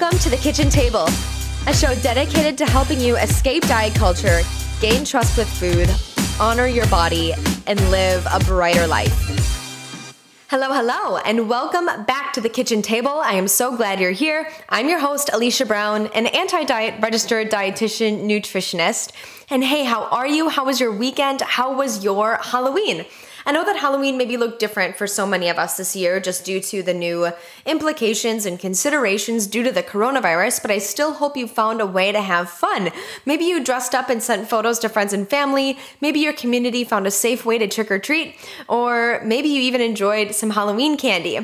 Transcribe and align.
Welcome 0.00 0.20
to 0.20 0.30
the 0.30 0.36
Kitchen 0.36 0.70
Table, 0.70 1.08
a 1.66 1.74
show 1.74 1.92
dedicated 2.02 2.56
to 2.58 2.66
helping 2.66 3.00
you 3.00 3.16
escape 3.16 3.64
diet 3.64 3.96
culture, 3.96 4.42
gain 4.80 5.04
trust 5.04 5.36
with 5.36 5.48
food, 5.48 5.90
honor 6.40 6.68
your 6.68 6.86
body, 6.86 7.34
and 7.66 7.80
live 7.90 8.24
a 8.30 8.38
brighter 8.38 8.86
life. 8.86 9.12
Hello, 10.50 10.72
hello, 10.72 11.16
and 11.16 11.48
welcome 11.48 11.86
back 12.04 12.32
to 12.34 12.40
the 12.40 12.48
Kitchen 12.48 12.80
Table. 12.80 13.10
I 13.10 13.32
am 13.32 13.48
so 13.48 13.76
glad 13.76 13.98
you're 13.98 14.12
here. 14.12 14.48
I'm 14.68 14.88
your 14.88 15.00
host, 15.00 15.30
Alicia 15.32 15.66
Brown, 15.66 16.06
an 16.08 16.28
anti 16.28 16.62
diet 16.62 16.94
registered 17.02 17.50
dietitian 17.50 18.22
nutritionist. 18.22 19.10
And 19.50 19.64
hey, 19.64 19.82
how 19.82 20.04
are 20.10 20.28
you? 20.28 20.48
How 20.48 20.64
was 20.64 20.78
your 20.78 20.92
weekend? 20.92 21.40
How 21.40 21.74
was 21.74 22.04
your 22.04 22.36
Halloween? 22.36 23.04
I 23.48 23.50
know 23.50 23.64
that 23.64 23.76
Halloween 23.76 24.18
maybe 24.18 24.36
looked 24.36 24.58
different 24.60 24.96
for 24.96 25.06
so 25.06 25.26
many 25.26 25.48
of 25.48 25.56
us 25.56 25.78
this 25.78 25.96
year 25.96 26.20
just 26.20 26.44
due 26.44 26.60
to 26.60 26.82
the 26.82 26.92
new 26.92 27.32
implications 27.64 28.44
and 28.44 28.60
considerations 28.60 29.46
due 29.46 29.62
to 29.62 29.72
the 29.72 29.82
coronavirus, 29.82 30.60
but 30.60 30.70
I 30.70 30.76
still 30.76 31.14
hope 31.14 31.34
you 31.34 31.48
found 31.48 31.80
a 31.80 31.86
way 31.86 32.12
to 32.12 32.20
have 32.20 32.50
fun. 32.50 32.90
Maybe 33.24 33.46
you 33.46 33.64
dressed 33.64 33.94
up 33.94 34.10
and 34.10 34.22
sent 34.22 34.50
photos 34.50 34.78
to 34.80 34.90
friends 34.90 35.14
and 35.14 35.26
family, 35.26 35.78
maybe 36.02 36.20
your 36.20 36.34
community 36.34 36.84
found 36.84 37.06
a 37.06 37.10
safe 37.10 37.46
way 37.46 37.56
to 37.56 37.66
trick 37.66 37.90
or 37.90 37.98
treat, 37.98 38.36
or 38.68 39.22
maybe 39.24 39.48
you 39.48 39.62
even 39.62 39.80
enjoyed 39.80 40.34
some 40.34 40.50
Halloween 40.50 40.98
candy. 40.98 41.38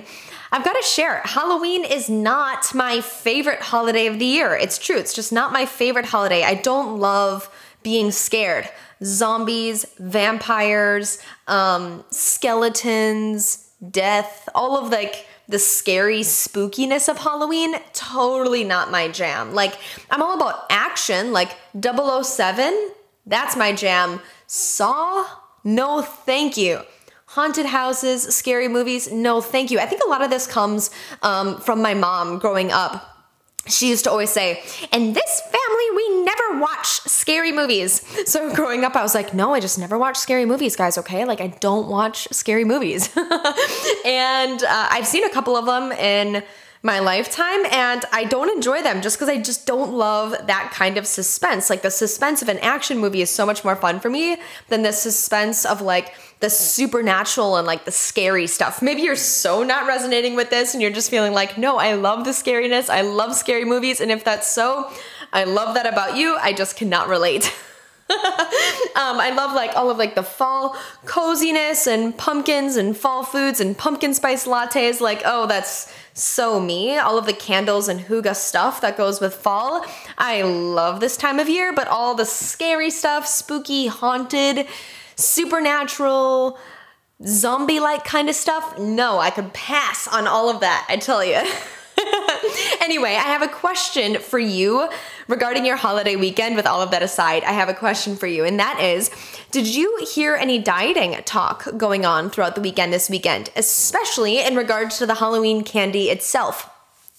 I've 0.52 0.62
got 0.62 0.74
to 0.74 0.82
share, 0.82 1.22
Halloween 1.24 1.86
is 1.86 2.10
not 2.10 2.74
my 2.74 3.00
favorite 3.00 3.60
holiday 3.60 4.08
of 4.08 4.18
the 4.18 4.26
year. 4.26 4.54
It's 4.54 4.76
true, 4.76 4.98
it's 4.98 5.14
just 5.14 5.32
not 5.32 5.54
my 5.54 5.64
favorite 5.64 6.04
holiday. 6.04 6.42
I 6.42 6.52
don't 6.52 6.98
love 7.00 7.48
being 7.82 8.10
scared 8.10 8.68
zombies, 9.04 9.84
vampires, 9.98 11.18
um, 11.46 12.04
skeletons, 12.10 13.70
death, 13.90 14.48
all 14.54 14.78
of 14.78 14.90
like 14.90 15.26
the 15.48 15.58
scary 15.58 16.20
spookiness 16.20 17.08
of 17.08 17.18
Halloween, 17.18 17.74
totally 17.92 18.64
not 18.64 18.90
my 18.90 19.08
jam. 19.08 19.54
Like, 19.54 19.78
I'm 20.10 20.22
all 20.22 20.34
about 20.34 20.64
action, 20.70 21.32
like 21.32 21.56
007, 21.80 22.90
that's 23.26 23.56
my 23.56 23.72
jam. 23.72 24.20
Saw, 24.46 25.26
no 25.62 26.00
thank 26.00 26.56
you. 26.56 26.80
Haunted 27.26 27.66
houses, 27.66 28.22
scary 28.34 28.68
movies, 28.68 29.12
no 29.12 29.40
thank 29.40 29.70
you. 29.70 29.78
I 29.80 29.86
think 29.86 30.02
a 30.04 30.08
lot 30.08 30.22
of 30.22 30.30
this 30.30 30.46
comes 30.46 30.90
um, 31.22 31.60
from 31.60 31.82
my 31.82 31.92
mom 31.94 32.38
growing 32.38 32.70
up 32.70 33.14
she 33.66 33.88
used 33.88 34.04
to 34.04 34.10
always 34.10 34.30
say, 34.30 34.62
in 34.92 35.12
this 35.12 35.40
family, 35.40 35.96
we 35.96 36.13
watch 36.60 37.00
scary 37.02 37.52
movies. 37.52 38.02
So 38.26 38.52
growing 38.54 38.84
up, 38.84 38.96
I 38.96 39.02
was 39.02 39.14
like, 39.14 39.34
no, 39.34 39.54
I 39.54 39.60
just 39.60 39.78
never 39.78 39.98
watch 39.98 40.16
scary 40.16 40.44
movies, 40.44 40.76
guys, 40.76 40.96
okay? 40.98 41.24
Like, 41.24 41.40
I 41.40 41.48
don't 41.48 41.88
watch 41.88 42.26
scary 42.32 42.64
movies. 42.64 43.14
and 44.04 44.64
uh, 44.64 44.88
I've 44.90 45.06
seen 45.06 45.24
a 45.24 45.30
couple 45.30 45.56
of 45.56 45.66
them 45.66 45.92
in 45.92 46.42
my 46.82 47.00
lifetime 47.00 47.64
and 47.70 48.04
I 48.12 48.24
don't 48.24 48.50
enjoy 48.50 48.82
them 48.82 49.02
just 49.02 49.16
because 49.16 49.28
I 49.28 49.40
just 49.40 49.66
don't 49.66 49.92
love 49.92 50.34
that 50.46 50.72
kind 50.74 50.96
of 50.96 51.06
suspense. 51.06 51.70
Like, 51.70 51.82
the 51.82 51.90
suspense 51.90 52.40
of 52.40 52.48
an 52.48 52.58
action 52.58 52.98
movie 52.98 53.20
is 53.20 53.30
so 53.30 53.44
much 53.44 53.62
more 53.62 53.76
fun 53.76 54.00
for 54.00 54.08
me 54.08 54.38
than 54.68 54.82
the 54.82 54.92
suspense 54.92 55.64
of 55.64 55.80
like, 55.80 56.14
the 56.44 56.50
supernatural 56.50 57.56
and 57.56 57.66
like 57.66 57.86
the 57.86 57.90
scary 57.90 58.46
stuff. 58.46 58.82
Maybe 58.82 59.00
you're 59.00 59.16
so 59.16 59.62
not 59.62 59.86
resonating 59.86 60.34
with 60.36 60.50
this 60.50 60.74
and 60.74 60.82
you're 60.82 60.92
just 60.92 61.10
feeling 61.10 61.32
like, 61.32 61.56
no, 61.56 61.78
I 61.78 61.94
love 61.94 62.24
the 62.24 62.32
scariness. 62.32 62.90
I 62.90 63.00
love 63.00 63.34
scary 63.34 63.64
movies. 63.64 63.98
And 63.98 64.10
if 64.10 64.24
that's 64.24 64.46
so, 64.46 64.90
I 65.34 65.44
love 65.44 65.74
that 65.74 65.86
about 65.86 66.16
you. 66.16 66.36
I 66.40 66.52
just 66.52 66.76
cannot 66.76 67.08
relate. 67.08 67.52
um, 68.10 69.18
I 69.18 69.32
love 69.34 69.52
like 69.52 69.74
all 69.76 69.90
of 69.90 69.98
like 69.98 70.14
the 70.14 70.22
fall 70.22 70.76
coziness 71.06 71.88
and 71.88 72.16
pumpkins 72.16 72.76
and 72.76 72.96
fall 72.96 73.24
foods 73.24 73.60
and 73.60 73.76
pumpkin 73.76 74.14
spice 74.14 74.46
lattes. 74.46 75.00
Like, 75.00 75.22
oh, 75.24 75.46
that's 75.46 75.92
so 76.12 76.60
me. 76.60 76.96
All 76.96 77.18
of 77.18 77.26
the 77.26 77.32
candles 77.32 77.88
and 77.88 77.98
hygge 77.98 78.36
stuff 78.36 78.80
that 78.82 78.96
goes 78.96 79.20
with 79.20 79.34
fall. 79.34 79.84
I 80.16 80.42
love 80.42 81.00
this 81.00 81.16
time 81.16 81.40
of 81.40 81.48
year, 81.48 81.72
but 81.72 81.88
all 81.88 82.14
the 82.14 82.26
scary 82.26 82.90
stuff, 82.90 83.26
spooky, 83.26 83.88
haunted, 83.88 84.68
supernatural, 85.16 86.58
zombie 87.26 87.80
like 87.80 88.04
kind 88.04 88.28
of 88.28 88.36
stuff, 88.36 88.78
no, 88.78 89.18
I 89.18 89.30
could 89.30 89.52
pass 89.52 90.06
on 90.06 90.26
all 90.26 90.48
of 90.48 90.60
that, 90.60 90.86
I 90.88 90.96
tell 90.96 91.24
you. 91.24 91.34
anyway, 92.80 93.10
I 93.10 93.22
have 93.22 93.42
a 93.42 93.48
question 93.48 94.18
for 94.18 94.38
you 94.38 94.88
regarding 95.28 95.64
your 95.64 95.76
holiday 95.76 96.16
weekend. 96.16 96.56
With 96.56 96.66
all 96.66 96.82
of 96.82 96.90
that 96.90 97.02
aside, 97.02 97.44
I 97.44 97.52
have 97.52 97.68
a 97.68 97.74
question 97.74 98.16
for 98.16 98.26
you, 98.26 98.44
and 98.44 98.58
that 98.58 98.80
is 98.80 99.10
Did 99.50 99.66
you 99.66 100.06
hear 100.14 100.34
any 100.34 100.58
dieting 100.58 101.14
talk 101.24 101.66
going 101.76 102.04
on 102.04 102.30
throughout 102.30 102.54
the 102.54 102.60
weekend 102.60 102.92
this 102.92 103.10
weekend, 103.10 103.50
especially 103.56 104.40
in 104.40 104.56
regards 104.56 104.98
to 104.98 105.06
the 105.06 105.14
Halloween 105.14 105.62
candy 105.64 106.10
itself? 106.10 106.70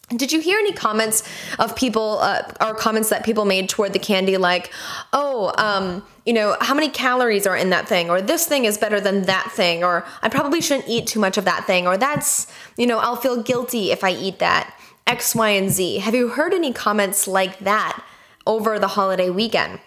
Did 0.10 0.32
you 0.32 0.40
hear 0.40 0.60
any 0.60 0.72
comments 0.72 1.24
of 1.58 1.76
people 1.76 2.20
uh, 2.20 2.44
or 2.62 2.76
comments 2.76 3.10
that 3.10 3.26
people 3.26 3.44
made 3.44 3.70
toward 3.70 3.92
the 3.92 4.00
candy 4.00 4.38
like, 4.38 4.72
oh, 5.14 5.52
um, 5.58 6.04
you 6.28 6.34
know, 6.34 6.56
how 6.62 6.76
many 6.76 6.90
calories 6.90 7.48
are 7.48 7.58
in 7.58 7.72
that 7.72 7.88
thing, 7.88 8.12
or 8.12 8.22
this 8.22 8.46
thing 8.46 8.66
is 8.66 8.78
better 8.78 9.02
than 9.02 9.24
that 9.24 9.52
thing, 9.52 9.84
or 9.84 10.06
I 10.22 10.30
probably 10.30 10.62
shouldn't 10.62 10.88
eat 10.88 11.08
too 11.08 11.20
much 11.20 11.38
of 11.38 11.46
that 11.46 11.66
thing, 11.66 11.88
or 11.88 11.98
that's, 11.98 12.46
you 12.78 12.86
know, 12.86 13.00
I'll 13.00 13.16
feel 13.16 13.42
guilty 13.42 13.92
if 13.92 14.04
I 14.04 14.12
eat 14.12 14.38
that, 14.40 14.78
X, 15.08 15.36
Y, 15.36 15.50
and 15.50 15.70
Z. 15.70 16.00
Have 16.00 16.16
you 16.16 16.30
heard 16.30 16.54
any 16.54 16.74
comments 16.74 17.28
like 17.28 17.60
that 17.60 18.04
over 18.48 18.80
the 18.80 18.90
holiday 18.90 19.30
weekend? 19.30 19.80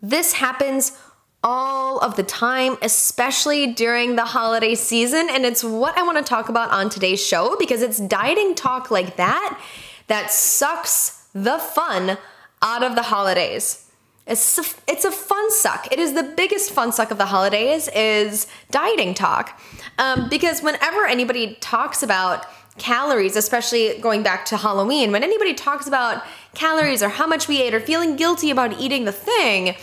This 0.00 0.34
happens 0.34 0.96
all 1.42 1.98
of 2.00 2.16
the 2.16 2.22
time, 2.22 2.76
especially 2.82 3.72
during 3.72 4.16
the 4.16 4.24
holiday 4.24 4.74
season. 4.74 5.28
And 5.30 5.44
it's 5.44 5.62
what 5.62 5.96
I 5.96 6.02
want 6.02 6.18
to 6.18 6.24
talk 6.24 6.48
about 6.48 6.70
on 6.70 6.90
today's 6.90 7.24
show 7.24 7.56
because 7.58 7.82
it's 7.82 7.98
dieting 7.98 8.54
talk 8.54 8.90
like 8.90 9.16
that 9.16 9.60
that 10.08 10.30
sucks 10.30 11.28
the 11.32 11.58
fun 11.58 12.18
out 12.62 12.82
of 12.82 12.94
the 12.94 13.02
holidays. 13.02 13.90
It's 14.26 14.58
a, 14.58 14.64
it's 14.90 15.04
a 15.04 15.10
fun 15.10 15.50
suck. 15.50 15.90
It 15.90 15.98
is 15.98 16.12
the 16.12 16.22
biggest 16.22 16.72
fun 16.72 16.92
suck 16.92 17.10
of 17.10 17.18
the 17.18 17.26
holidays 17.26 17.88
is 17.94 18.46
dieting 18.70 19.14
talk. 19.14 19.58
Um, 19.98 20.28
because 20.28 20.60
whenever 20.60 21.06
anybody 21.06 21.56
talks 21.60 22.02
about 22.02 22.44
calories, 22.78 23.36
especially 23.36 23.98
going 23.98 24.22
back 24.22 24.44
to 24.46 24.56
Halloween, 24.56 25.12
when 25.12 25.22
anybody 25.22 25.54
talks 25.54 25.86
about 25.86 26.22
calories 26.54 27.02
or 27.02 27.08
how 27.08 27.26
much 27.26 27.48
we 27.48 27.60
ate 27.62 27.74
or 27.74 27.80
feeling 27.80 28.16
guilty 28.16 28.50
about 28.50 28.80
eating 28.80 29.04
the 29.04 29.12
thing, 29.12 29.74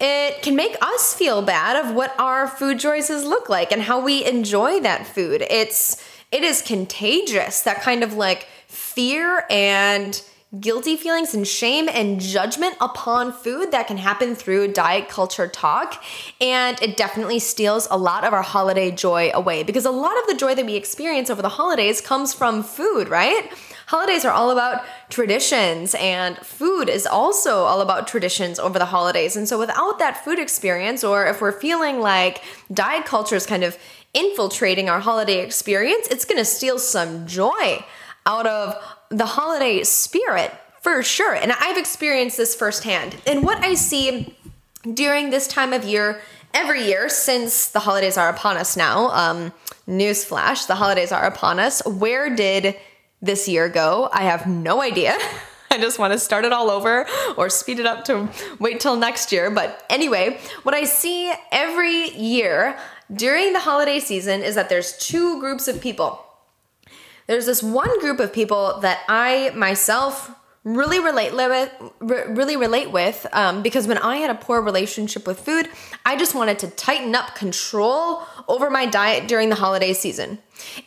it 0.00 0.42
can 0.42 0.54
make 0.54 0.76
us 0.82 1.14
feel 1.14 1.42
bad 1.42 1.84
of 1.84 1.94
what 1.94 2.14
our 2.18 2.46
food 2.46 2.78
choices 2.78 3.24
look 3.24 3.48
like 3.48 3.72
and 3.72 3.82
how 3.82 3.98
we 3.98 4.24
enjoy 4.24 4.80
that 4.80 5.06
food. 5.06 5.42
It's 5.48 6.02
it 6.32 6.42
is 6.42 6.60
contagious. 6.60 7.62
That 7.62 7.82
kind 7.82 8.02
of 8.02 8.14
like 8.14 8.46
fear 8.66 9.44
and 9.48 10.20
guilty 10.60 10.96
feelings 10.96 11.34
and 11.34 11.46
shame 11.46 11.88
and 11.88 12.20
judgment 12.20 12.76
upon 12.80 13.32
food 13.32 13.72
that 13.72 13.86
can 13.86 13.96
happen 13.96 14.34
through 14.34 14.72
diet 14.72 15.08
culture 15.08 15.48
talk. 15.48 16.02
And 16.40 16.80
it 16.80 16.96
definitely 16.96 17.40
steals 17.40 17.88
a 17.90 17.96
lot 17.96 18.24
of 18.24 18.32
our 18.32 18.42
holiday 18.42 18.90
joy 18.90 19.30
away 19.34 19.64
because 19.64 19.84
a 19.84 19.90
lot 19.90 20.16
of 20.18 20.26
the 20.26 20.34
joy 20.34 20.54
that 20.54 20.64
we 20.64 20.74
experience 20.74 21.30
over 21.30 21.42
the 21.42 21.48
holidays 21.48 22.00
comes 22.00 22.32
from 22.32 22.62
food, 22.62 23.08
right? 23.08 23.50
holidays 23.86 24.24
are 24.24 24.32
all 24.32 24.50
about 24.50 24.84
traditions, 25.08 25.94
and 25.98 26.36
food 26.38 26.88
is 26.88 27.06
also 27.06 27.58
all 27.58 27.80
about 27.80 28.06
traditions 28.06 28.58
over 28.58 28.78
the 28.78 28.86
holidays. 28.86 29.36
And 29.36 29.48
so, 29.48 29.58
without 29.58 29.98
that 29.98 30.24
food 30.24 30.38
experience, 30.38 31.02
or 31.02 31.26
if 31.26 31.40
we're 31.40 31.58
feeling 31.58 32.00
like 32.00 32.42
diet 32.72 33.06
culture 33.06 33.36
is 33.36 33.46
kind 33.46 33.64
of 33.64 33.78
infiltrating 34.12 34.88
our 34.88 35.00
holiday 35.00 35.42
experience, 35.42 36.08
it's 36.08 36.24
gonna 36.24 36.44
steal 36.44 36.78
some 36.78 37.26
joy 37.26 37.84
out 38.26 38.46
of 38.46 38.74
the 39.10 39.26
holiday 39.26 39.82
spirit 39.84 40.52
for 40.80 41.02
sure. 41.02 41.34
And 41.34 41.52
I've 41.52 41.76
experienced 41.76 42.36
this 42.36 42.54
firsthand. 42.54 43.16
And 43.26 43.42
what 43.42 43.58
I 43.58 43.74
see 43.74 44.36
during 44.94 45.30
this 45.30 45.48
time 45.48 45.72
of 45.72 45.84
year, 45.84 46.20
every 46.54 46.84
year 46.84 47.08
since 47.08 47.68
the 47.68 47.80
holidays 47.80 48.16
are 48.16 48.28
upon 48.28 48.56
us 48.56 48.76
now, 48.76 49.10
um, 49.10 49.52
newsflash, 49.88 50.66
the 50.66 50.76
holidays 50.76 51.12
are 51.12 51.24
upon 51.24 51.58
us. 51.58 51.84
Where 51.86 52.34
did 52.34 52.76
this 53.20 53.48
year 53.48 53.68
go? 53.68 54.08
I 54.12 54.22
have 54.22 54.46
no 54.46 54.80
idea. 54.80 55.16
I 55.70 55.78
just 55.78 55.98
want 55.98 56.12
to 56.12 56.18
start 56.18 56.44
it 56.44 56.52
all 56.52 56.70
over 56.70 57.06
or 57.36 57.50
speed 57.50 57.80
it 57.80 57.86
up 57.86 58.04
to 58.04 58.28
wait 58.58 58.80
till 58.80 58.96
next 58.96 59.32
year. 59.32 59.50
But 59.50 59.84
anyway, 59.90 60.38
what 60.62 60.74
I 60.74 60.84
see 60.84 61.32
every 61.50 62.10
year 62.10 62.78
during 63.12 63.52
the 63.52 63.60
holiday 63.60 63.98
season 63.98 64.42
is 64.42 64.54
that 64.54 64.68
there's 64.68 64.96
two 64.96 65.40
groups 65.40 65.68
of 65.68 65.80
people. 65.80 66.25
There's 67.26 67.46
this 67.46 67.62
one 67.62 68.00
group 68.00 68.20
of 68.20 68.32
people 68.32 68.80
that 68.80 69.00
I 69.08 69.50
myself 69.54 70.30
really 70.66 70.98
relate 70.98 71.32
with 71.32 71.70
really 72.00 72.56
relate 72.56 72.90
with 72.90 73.24
um, 73.30 73.62
because 73.62 73.86
when 73.86 73.98
i 73.98 74.16
had 74.16 74.30
a 74.30 74.34
poor 74.34 74.60
relationship 74.60 75.24
with 75.24 75.38
food 75.38 75.68
i 76.04 76.16
just 76.16 76.34
wanted 76.34 76.58
to 76.58 76.68
tighten 76.70 77.14
up 77.14 77.36
control 77.36 78.22
over 78.48 78.68
my 78.68 78.84
diet 78.84 79.28
during 79.28 79.48
the 79.48 79.54
holiday 79.54 79.92
season. 79.92 80.38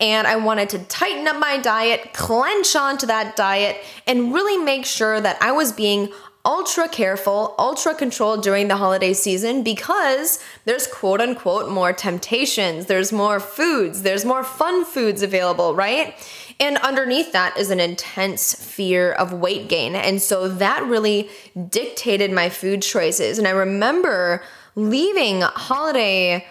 And 0.02 0.28
i 0.28 0.36
wanted 0.36 0.68
to 0.72 0.80
tighten 0.80 1.26
up 1.30 1.40
my 1.40 1.58
diet 1.58 2.12
clench 2.12 2.76
onto 2.76 3.08
that 3.08 3.38
diet 3.38 3.78
and 4.06 4.34
really 4.34 4.58
make 4.58 4.86
sure 4.86 5.22
that 5.22 5.42
i 5.42 5.54
was 5.54 5.72
being 5.72 6.12
ultra 6.46 6.88
careful, 6.88 7.54
ultra 7.60 7.94
controlled 7.94 8.44
during 8.44 8.70
the 8.70 8.78
holiday 8.78 9.14
season 9.14 9.62
because 9.62 10.44
there's 10.66 10.88
quote 10.88 11.22
unquote 11.22 11.70
more 11.70 11.92
temptations, 11.92 12.86
there's 12.86 13.12
more 13.12 13.40
foods, 13.40 14.04
there's 14.04 14.24
more 14.24 14.44
fun 14.44 14.86
foods 14.86 15.22
available, 15.22 15.76
right? 15.76 16.16
And 16.60 16.78
underneath 16.78 17.32
that 17.34 17.58
is 17.58 17.72
an 17.72 17.80
intense 17.80 18.54
fear 18.54 19.12
of 19.12 19.34
weight 19.34 19.70
gain. 19.70 19.96
And 19.96 20.22
so 20.22 20.48
that 20.48 20.84
really 20.84 21.30
dictated 21.70 22.32
my 22.32 22.50
food 22.50 22.82
choices. 22.82 23.38
And 23.38 23.48
I 23.48 23.52
remember 23.52 24.44
leaving 24.76 25.42
holiday 25.42 26.46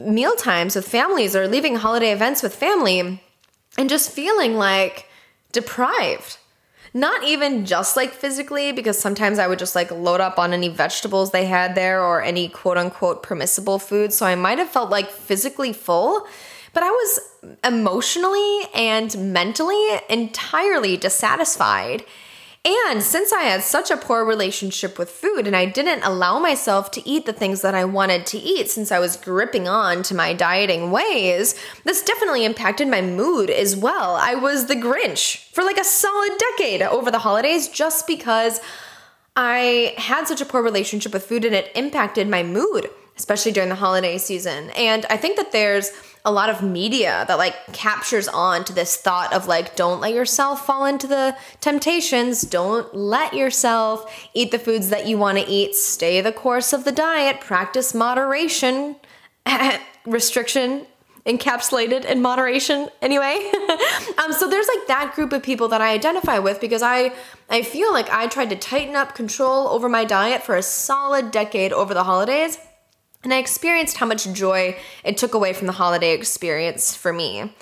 meal 0.00 0.34
times 0.34 0.74
with 0.74 0.88
families 0.88 1.36
or 1.36 1.46
leaving 1.46 1.76
holiday 1.76 2.12
events 2.12 2.42
with 2.42 2.54
family 2.54 3.20
and 3.76 3.88
just 3.88 4.10
feeling 4.10 4.54
like 4.54 5.08
deprived 5.52 6.38
not 6.94 7.24
even 7.24 7.64
just 7.64 7.96
like 7.96 8.12
physically, 8.12 8.72
because 8.72 8.98
sometimes 8.98 9.38
I 9.38 9.46
would 9.46 9.58
just 9.58 9.74
like 9.74 9.90
load 9.90 10.20
up 10.20 10.38
on 10.38 10.52
any 10.52 10.68
vegetables 10.68 11.30
they 11.30 11.46
had 11.46 11.74
there 11.74 12.02
or 12.02 12.22
any 12.22 12.48
quote 12.48 12.76
unquote 12.76 13.22
permissible 13.22 13.78
food. 13.78 14.12
So 14.12 14.26
I 14.26 14.34
might 14.34 14.58
have 14.58 14.68
felt 14.68 14.90
like 14.90 15.10
physically 15.10 15.72
full, 15.72 16.26
but 16.74 16.82
I 16.82 16.90
was 16.90 17.20
emotionally 17.64 18.60
and 18.74 19.32
mentally 19.32 20.00
entirely 20.08 20.96
dissatisfied. 20.96 22.04
And 22.64 23.02
since 23.02 23.32
I 23.32 23.42
had 23.42 23.62
such 23.62 23.90
a 23.90 23.96
poor 23.96 24.24
relationship 24.24 24.96
with 24.96 25.10
food 25.10 25.48
and 25.48 25.56
I 25.56 25.66
didn't 25.66 26.04
allow 26.04 26.38
myself 26.38 26.92
to 26.92 27.08
eat 27.08 27.26
the 27.26 27.32
things 27.32 27.60
that 27.62 27.74
I 27.74 27.84
wanted 27.84 28.24
to 28.26 28.38
eat 28.38 28.70
since 28.70 28.92
I 28.92 29.00
was 29.00 29.16
gripping 29.16 29.66
on 29.66 30.04
to 30.04 30.14
my 30.14 30.32
dieting 30.32 30.92
ways, 30.92 31.56
this 31.82 32.04
definitely 32.04 32.44
impacted 32.44 32.86
my 32.86 33.00
mood 33.00 33.50
as 33.50 33.74
well. 33.74 34.14
I 34.14 34.36
was 34.36 34.66
the 34.66 34.76
Grinch 34.76 35.38
for 35.52 35.64
like 35.64 35.78
a 35.78 35.84
solid 35.84 36.38
decade 36.38 36.82
over 36.82 37.10
the 37.10 37.18
holidays 37.18 37.66
just 37.66 38.06
because 38.06 38.60
I 39.34 39.94
had 39.98 40.28
such 40.28 40.40
a 40.40 40.46
poor 40.46 40.62
relationship 40.62 41.12
with 41.12 41.26
food 41.26 41.44
and 41.44 41.56
it 41.56 41.72
impacted 41.74 42.28
my 42.28 42.44
mood, 42.44 42.88
especially 43.16 43.50
during 43.50 43.70
the 43.70 43.74
holiday 43.74 44.18
season. 44.18 44.70
And 44.76 45.04
I 45.10 45.16
think 45.16 45.36
that 45.36 45.50
there's 45.50 45.90
a 46.24 46.30
lot 46.30 46.48
of 46.48 46.62
media 46.62 47.24
that 47.26 47.36
like 47.36 47.72
captures 47.72 48.28
on 48.28 48.64
to 48.64 48.72
this 48.72 48.96
thought 48.96 49.32
of 49.32 49.48
like 49.48 49.74
don't 49.74 50.00
let 50.00 50.14
yourself 50.14 50.64
fall 50.64 50.84
into 50.84 51.06
the 51.06 51.36
temptations. 51.60 52.42
Don't 52.42 52.94
let 52.94 53.34
yourself 53.34 54.28
eat 54.34 54.50
the 54.50 54.58
foods 54.58 54.88
that 54.90 55.06
you 55.06 55.18
want 55.18 55.38
to 55.38 55.48
eat. 55.48 55.74
Stay 55.74 56.20
the 56.20 56.32
course 56.32 56.72
of 56.72 56.84
the 56.84 56.92
diet. 56.92 57.40
Practice 57.40 57.92
moderation. 57.92 58.96
Restriction 60.06 60.86
encapsulated 61.26 62.04
in 62.04 62.20
moderation 62.22 62.88
anyway. 63.00 63.50
Um, 64.18 64.32
so 64.32 64.48
there's 64.48 64.68
like 64.68 64.86
that 64.88 65.14
group 65.14 65.32
of 65.32 65.42
people 65.42 65.68
that 65.68 65.80
i 65.80 65.92
identify 65.92 66.38
with 66.38 66.60
because 66.60 66.82
i 66.82 67.12
i 67.48 67.62
feel 67.62 67.92
like 67.92 68.08
i 68.10 68.26
tried 68.26 68.50
to 68.50 68.56
tighten 68.56 68.94
up 68.94 69.14
control 69.14 69.68
over 69.68 69.88
my 69.88 70.04
diet 70.04 70.42
for 70.42 70.54
a 70.54 70.62
solid 70.62 71.30
decade 71.30 71.72
over 71.72 71.94
the 71.94 72.04
holidays 72.04 72.58
and 73.24 73.32
I 73.32 73.38
experienced 73.38 73.96
how 73.96 74.06
much 74.06 74.32
joy 74.32 74.76
it 75.04 75.16
took 75.16 75.34
away 75.34 75.52
from 75.52 75.66
the 75.66 75.72
holiday 75.72 76.12
experience 76.12 76.94
for 76.94 77.12
me. 77.12 77.52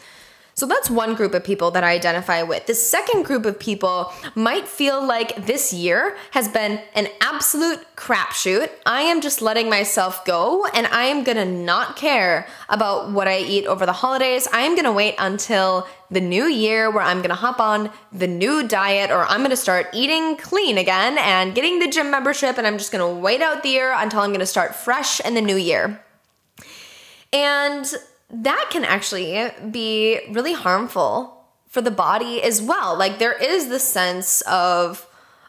So 0.61 0.67
that's 0.67 0.91
one 0.91 1.15
group 1.15 1.33
of 1.33 1.43
people 1.43 1.71
that 1.71 1.85
I 1.85 1.93
identify 1.93 2.43
with. 2.43 2.67
The 2.67 2.75
second 2.75 3.25
group 3.25 3.47
of 3.47 3.59
people 3.59 4.12
might 4.35 4.69
feel 4.69 5.03
like 5.03 5.47
this 5.47 5.73
year 5.73 6.19
has 6.33 6.49
been 6.49 6.83
an 6.93 7.09
absolute 7.23 7.79
crapshoot. 7.97 8.69
I 8.85 9.01
am 9.01 9.23
just 9.23 9.41
letting 9.41 9.71
myself 9.71 10.23
go 10.27 10.67
and 10.67 10.87
I 10.89 11.05
am 11.05 11.25
gonna 11.25 11.47
not 11.47 11.97
care 11.97 12.47
about 12.69 13.11
what 13.11 13.27
I 13.27 13.39
eat 13.39 13.65
over 13.65 13.87
the 13.87 13.95
holidays. 13.95 14.47
I 14.53 14.61
am 14.61 14.77
gonna 14.77 14.93
wait 14.93 15.15
until 15.17 15.89
the 16.11 16.21
new 16.21 16.45
year 16.45 16.91
where 16.91 17.05
I'm 17.05 17.23
gonna 17.23 17.37
hop 17.37 17.59
on 17.59 17.91
the 18.12 18.27
new 18.27 18.69
diet 18.69 19.11
or 19.11 19.25
I'm 19.25 19.41
gonna 19.41 19.57
start 19.57 19.87
eating 19.95 20.37
clean 20.37 20.77
again 20.77 21.17
and 21.17 21.55
getting 21.55 21.79
the 21.79 21.89
gym 21.89 22.11
membership 22.11 22.59
and 22.59 22.67
I'm 22.67 22.77
just 22.77 22.93
gonna 22.93 23.09
wait 23.09 23.41
out 23.41 23.62
the 23.62 23.71
year 23.71 23.95
until 23.97 24.21
I'm 24.21 24.33
gonna 24.33 24.45
start 24.45 24.75
fresh 24.75 25.21
in 25.21 25.33
the 25.33 25.41
new 25.41 25.57
year. 25.57 26.05
And 27.33 27.91
that 28.32 28.69
can 28.71 28.85
actually 28.85 29.50
be 29.71 30.21
really 30.31 30.53
harmful 30.53 31.44
for 31.69 31.81
the 31.81 31.91
body 31.91 32.43
as 32.43 32.61
well. 32.61 32.97
Like 32.97 33.19
there 33.19 33.32
is 33.32 33.69
the 33.69 33.79
sense 33.79 34.41
of 34.43 35.06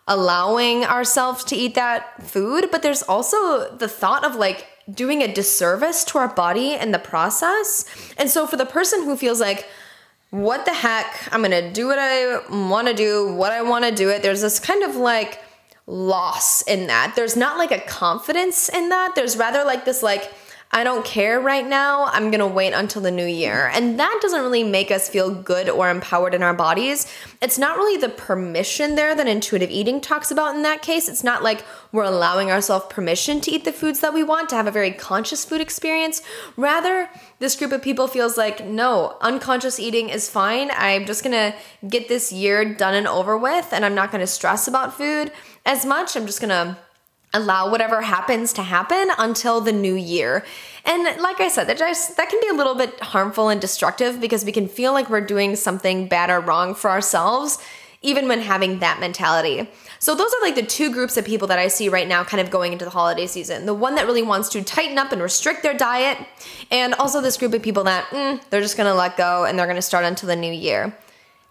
allowing 0.07 0.83
ourselves 0.83 1.43
to 1.45 1.55
eat 1.55 1.75
that 1.75 2.23
food, 2.23 2.69
but 2.71 2.81
there's 2.81 3.03
also 3.03 3.75
the 3.75 3.87
thought 3.87 4.25
of 4.25 4.35
like 4.35 4.67
doing 4.91 5.21
a 5.21 5.31
disservice 5.31 6.03
to 6.05 6.17
our 6.17 6.27
body 6.27 6.73
in 6.73 6.91
the 6.91 6.99
process. 6.99 7.85
And 8.17 8.29
so 8.29 8.47
for 8.47 8.57
the 8.57 8.65
person 8.65 9.03
who 9.03 9.15
feels 9.15 9.39
like, 9.39 9.67
what 10.31 10.65
the 10.65 10.73
heck, 10.73 11.27
I'm 11.31 11.41
gonna 11.41 11.71
do 11.71 11.87
what 11.87 11.99
I 11.99 12.39
wanna 12.49 12.93
do, 12.93 13.33
what 13.33 13.51
I 13.51 13.61
wanna 13.61 13.91
do 13.91 14.09
it, 14.09 14.23
there's 14.23 14.41
this 14.41 14.59
kind 14.59 14.83
of 14.83 14.95
like 14.95 15.39
loss 15.87 16.61
in 16.63 16.87
that. 16.87 17.13
There's 17.15 17.35
not 17.35 17.57
like 17.57 17.71
a 17.71 17.79
confidence 17.79 18.69
in 18.69 18.89
that. 18.89 19.13
There's 19.15 19.37
rather 19.37 19.63
like 19.63 19.85
this 19.85 20.01
like, 20.01 20.31
I 20.73 20.85
don't 20.85 21.03
care 21.03 21.39
right 21.39 21.67
now. 21.67 22.05
I'm 22.05 22.31
going 22.31 22.39
to 22.39 22.47
wait 22.47 22.71
until 22.71 23.01
the 23.01 23.11
new 23.11 23.25
year. 23.25 23.69
And 23.73 23.99
that 23.99 24.19
doesn't 24.21 24.41
really 24.41 24.63
make 24.63 24.89
us 24.89 25.09
feel 25.09 25.29
good 25.29 25.69
or 25.69 25.89
empowered 25.89 26.33
in 26.33 26.43
our 26.43 26.53
bodies. 26.53 27.11
It's 27.41 27.57
not 27.57 27.77
really 27.77 27.99
the 27.99 28.07
permission 28.07 28.95
there 28.95 29.13
that 29.13 29.27
intuitive 29.27 29.69
eating 29.69 29.99
talks 29.99 30.31
about 30.31 30.55
in 30.55 30.61
that 30.61 30.81
case. 30.81 31.09
It's 31.09 31.23
not 31.23 31.43
like 31.43 31.65
we're 31.91 32.03
allowing 32.03 32.51
ourselves 32.51 32.85
permission 32.89 33.41
to 33.41 33.51
eat 33.51 33.65
the 33.65 33.73
foods 33.73 33.99
that 33.99 34.13
we 34.13 34.23
want, 34.23 34.47
to 34.49 34.55
have 34.55 34.67
a 34.67 34.71
very 34.71 34.91
conscious 34.91 35.43
food 35.43 35.59
experience. 35.59 36.21
Rather, 36.55 37.09
this 37.39 37.57
group 37.57 37.73
of 37.73 37.81
people 37.81 38.07
feels 38.07 38.37
like, 38.37 38.65
no, 38.65 39.17
unconscious 39.19 39.79
eating 39.79 40.07
is 40.07 40.29
fine. 40.29 40.71
I'm 40.73 41.05
just 41.05 41.23
going 41.23 41.33
to 41.33 41.57
get 41.87 42.07
this 42.07 42.31
year 42.31 42.73
done 42.73 42.93
and 42.93 43.07
over 43.07 43.37
with, 43.37 43.73
and 43.73 43.83
I'm 43.83 43.95
not 43.95 44.11
going 44.11 44.21
to 44.21 44.27
stress 44.27 44.69
about 44.69 44.93
food 44.95 45.33
as 45.65 45.85
much. 45.85 46.15
I'm 46.15 46.25
just 46.25 46.39
going 46.39 46.49
to 46.49 46.77
allow 47.33 47.69
whatever 47.69 48.01
happens 48.01 48.53
to 48.53 48.63
happen 48.63 49.09
until 49.17 49.61
the 49.61 49.71
new 49.71 49.95
year. 49.95 50.45
And 50.85 51.03
like 51.21 51.39
I 51.39 51.47
said, 51.47 51.67
that 51.67 51.77
just 51.77 52.17
that 52.17 52.29
can 52.29 52.39
be 52.41 52.47
a 52.49 52.53
little 52.53 52.75
bit 52.75 52.99
harmful 52.99 53.49
and 53.49 53.61
destructive 53.61 54.19
because 54.19 54.43
we 54.43 54.51
can 54.51 54.67
feel 54.67 54.93
like 54.93 55.09
we're 55.09 55.21
doing 55.21 55.55
something 55.55 56.07
bad 56.07 56.29
or 56.29 56.39
wrong 56.39 56.75
for 56.75 56.89
ourselves 56.89 57.59
even 58.01 58.27
when 58.27 58.41
having 58.41 58.79
that 58.79 58.99
mentality. 58.99 59.69
So 59.99 60.15
those 60.15 60.33
are 60.33 60.41
like 60.41 60.55
the 60.55 60.63
two 60.63 60.91
groups 60.91 61.17
of 61.17 61.25
people 61.25 61.47
that 61.49 61.59
I 61.59 61.67
see 61.67 61.87
right 61.87 62.07
now 62.07 62.23
kind 62.23 62.41
of 62.41 62.49
going 62.49 62.73
into 62.73 62.83
the 62.83 62.91
holiday 62.91 63.27
season. 63.27 63.67
The 63.67 63.75
one 63.75 63.93
that 63.95 64.07
really 64.07 64.23
wants 64.23 64.49
to 64.49 64.63
tighten 64.63 64.97
up 64.97 65.11
and 65.11 65.21
restrict 65.21 65.61
their 65.61 65.75
diet 65.75 66.17
and 66.71 66.95
also 66.95 67.21
this 67.21 67.37
group 67.37 67.53
of 67.53 67.61
people 67.61 67.83
that 67.83 68.05
mm, 68.05 68.41
they're 68.49 68.61
just 68.61 68.75
going 68.75 68.91
to 68.91 68.97
let 68.97 69.17
go 69.17 69.45
and 69.45 69.57
they're 69.57 69.67
going 69.67 69.75
to 69.75 69.83
start 69.83 70.05
until 70.05 70.27
the 70.27 70.35
new 70.35 70.51
year. 70.51 70.97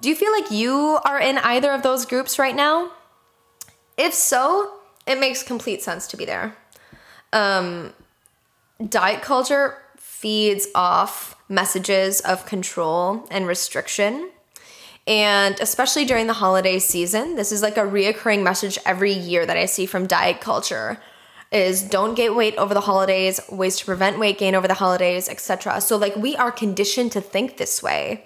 Do 0.00 0.08
you 0.08 0.16
feel 0.16 0.32
like 0.32 0.50
you 0.50 0.98
are 1.04 1.20
in 1.20 1.38
either 1.38 1.70
of 1.72 1.82
those 1.82 2.04
groups 2.04 2.38
right 2.38 2.56
now? 2.56 2.90
If 3.96 4.12
so, 4.12 4.79
it 5.06 5.18
makes 5.18 5.42
complete 5.42 5.82
sense 5.82 6.06
to 6.08 6.16
be 6.16 6.24
there. 6.24 6.56
Um, 7.32 7.92
diet 8.88 9.22
culture 9.22 9.78
feeds 9.96 10.66
off 10.74 11.36
messages 11.48 12.20
of 12.20 12.46
control 12.46 13.26
and 13.30 13.46
restriction. 13.46 14.30
And 15.06 15.58
especially 15.60 16.04
during 16.04 16.26
the 16.26 16.34
holiday 16.34 16.78
season, 16.78 17.36
this 17.36 17.52
is 17.52 17.62
like 17.62 17.76
a 17.76 17.80
reoccurring 17.80 18.42
message 18.42 18.78
every 18.84 19.12
year 19.12 19.46
that 19.46 19.56
I 19.56 19.66
see 19.66 19.86
from 19.86 20.06
diet 20.06 20.40
culture 20.40 20.98
is 21.50 21.82
don't 21.82 22.14
get 22.14 22.34
weight 22.34 22.56
over 22.56 22.74
the 22.74 22.82
holidays, 22.82 23.40
ways 23.50 23.76
to 23.78 23.84
prevent 23.84 24.18
weight 24.18 24.38
gain 24.38 24.54
over 24.54 24.68
the 24.68 24.74
holidays, 24.74 25.28
etc. 25.28 25.80
So 25.80 25.96
like 25.96 26.14
we 26.14 26.36
are 26.36 26.52
conditioned 26.52 27.12
to 27.12 27.20
think 27.20 27.56
this 27.56 27.82
way. 27.82 28.24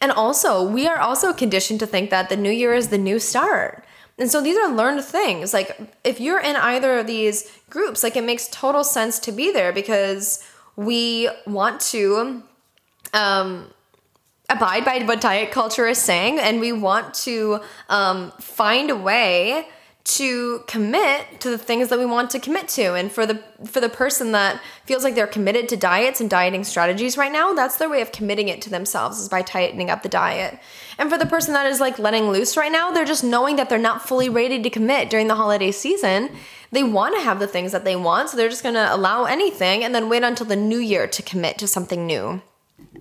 And 0.00 0.12
also, 0.12 0.66
we 0.66 0.86
are 0.86 0.98
also 0.98 1.32
conditioned 1.32 1.80
to 1.80 1.86
think 1.86 2.10
that 2.10 2.28
the 2.28 2.36
new 2.36 2.50
year 2.50 2.74
is 2.74 2.88
the 2.88 2.98
new 2.98 3.18
start. 3.18 3.84
And 4.18 4.30
so 4.30 4.40
these 4.40 4.56
are 4.56 4.72
learned 4.72 5.02
things. 5.04 5.52
Like 5.52 5.76
if 6.04 6.20
you're 6.20 6.40
in 6.40 6.56
either 6.56 6.98
of 6.98 7.06
these 7.06 7.50
groups, 7.68 8.02
like 8.02 8.16
it 8.16 8.24
makes 8.24 8.48
total 8.48 8.84
sense 8.84 9.18
to 9.20 9.32
be 9.32 9.52
there 9.52 9.72
because 9.72 10.44
we 10.76 11.28
want 11.46 11.80
to 11.80 12.42
um 13.12 13.72
abide 14.48 14.84
by 14.84 14.98
what 15.04 15.20
diet 15.20 15.50
culture 15.50 15.86
is 15.86 15.98
saying 15.98 16.38
and 16.38 16.60
we 16.60 16.72
want 16.72 17.14
to 17.14 17.60
um, 17.88 18.30
find 18.40 18.90
a 18.90 18.96
way 18.96 19.66
to 20.04 20.58
commit 20.66 21.40
to 21.40 21.48
the 21.48 21.56
things 21.56 21.88
that 21.88 21.98
we 21.98 22.04
want 22.04 22.28
to 22.30 22.38
commit 22.38 22.68
to. 22.68 22.94
And 22.94 23.10
for 23.10 23.24
the 23.24 23.42
for 23.64 23.80
the 23.80 23.88
person 23.88 24.32
that 24.32 24.60
feels 24.84 25.02
like 25.02 25.14
they're 25.14 25.26
committed 25.26 25.66
to 25.70 25.78
diets 25.78 26.20
and 26.20 26.28
dieting 26.28 26.62
strategies 26.62 27.16
right 27.16 27.32
now 27.32 27.54
that's 27.54 27.78
their 27.78 27.88
way 27.88 28.02
of 28.02 28.12
committing 28.12 28.48
it 28.48 28.60
to 28.62 28.70
themselves 28.70 29.18
is 29.18 29.30
by 29.30 29.40
tightening 29.40 29.88
up 29.88 30.02
the 30.02 30.10
diet. 30.10 30.58
And 30.98 31.10
for 31.10 31.16
the 31.16 31.24
person 31.24 31.54
that 31.54 31.66
is 31.66 31.80
like 31.80 31.98
letting 31.98 32.28
loose 32.28 32.54
right 32.54 32.70
now 32.70 32.90
they're 32.90 33.06
just 33.06 33.24
knowing 33.24 33.56
that 33.56 33.70
they're 33.70 33.78
not 33.78 34.06
fully 34.06 34.28
ready 34.28 34.62
to 34.62 34.68
commit 34.68 35.08
during 35.08 35.28
the 35.28 35.36
holiday 35.36 35.70
season. 35.70 36.30
They 36.70 36.82
want 36.82 37.14
to 37.16 37.22
have 37.22 37.38
the 37.38 37.46
things 37.46 37.72
that 37.72 37.84
they 37.84 37.96
want 37.96 38.28
so 38.28 38.36
they're 38.36 38.50
just 38.50 38.62
going 38.62 38.74
to 38.74 38.94
allow 38.94 39.24
anything 39.24 39.84
and 39.84 39.94
then 39.94 40.10
wait 40.10 40.22
until 40.22 40.46
the 40.46 40.56
new 40.56 40.78
year 40.78 41.06
to 41.06 41.22
commit 41.22 41.56
to 41.58 41.66
something 41.66 42.06
new. 42.06 42.42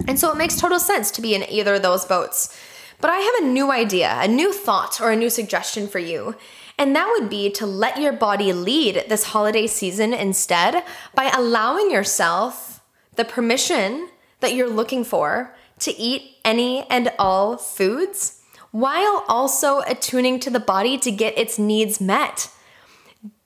And 0.08 0.18
so 0.18 0.32
it 0.32 0.38
makes 0.38 0.60
total 0.60 0.80
sense 0.80 1.12
to 1.12 1.22
be 1.22 1.36
in 1.36 1.44
either 1.50 1.76
of 1.76 1.82
those 1.82 2.06
boats. 2.06 2.58
But 3.02 3.10
i 3.10 3.18
have 3.18 3.44
a 3.44 3.48
new 3.48 3.70
idea 3.70 4.18
a 4.22 4.28
new 4.30 4.54
thought 4.54 5.02
or 5.02 5.12
a 5.12 5.16
new 5.18 5.30
suggestion 5.30 5.90
for 5.90 6.00
you 6.00 6.36
and 6.78 6.96
that 6.96 7.08
would 7.08 7.30
be 7.30 7.50
to 7.52 7.66
let 7.66 8.00
your 8.00 8.14
body 8.14 8.52
lead 8.52 9.06
this 9.08 9.26
holiday 9.26 9.68
season 9.68 10.14
instead 10.14 10.84
by 11.14 11.32
allowing 11.36 11.92
yourself 11.92 12.82
the 13.16 13.26
permission 13.26 14.10
that 14.40 14.54
you're 14.54 14.70
looking 14.70 15.04
for 15.04 15.56
to 15.80 15.96
eat 15.98 16.38
any 16.44 16.84
and 16.90 17.12
all 17.20 17.58
foods 17.58 18.42
while 18.72 19.24
also 19.28 19.82
attuning 19.82 20.40
to 20.40 20.50
the 20.50 20.60
body 20.60 20.98
to 20.98 21.12
get 21.12 21.38
its 21.38 21.60
needs 21.60 22.02
met. 22.02 22.50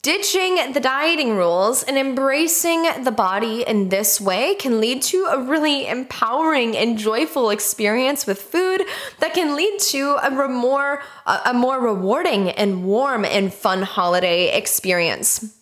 Ditching 0.07 0.71
the 0.71 0.79
dieting 0.79 1.35
rules 1.35 1.83
and 1.83 1.97
embracing 1.97 2.83
the 3.03 3.11
body 3.11 3.65
in 3.67 3.89
this 3.89 4.21
way 4.21 4.55
can 4.55 4.79
lead 4.79 5.01
to 5.01 5.25
a 5.29 5.37
really 5.37 5.85
empowering 5.85 6.77
and 6.77 6.97
joyful 6.97 7.49
experience 7.49 8.25
with 8.25 8.41
food 8.41 8.81
that 9.19 9.33
can 9.33 9.53
lead 9.57 9.77
to 9.81 10.15
a 10.23 10.47
more 10.47 11.01
a 11.25 11.53
more 11.53 11.81
rewarding 11.81 12.51
and 12.51 12.85
warm 12.85 13.25
and 13.25 13.53
fun 13.53 13.81
holiday 13.81 14.57
experience. 14.57 15.56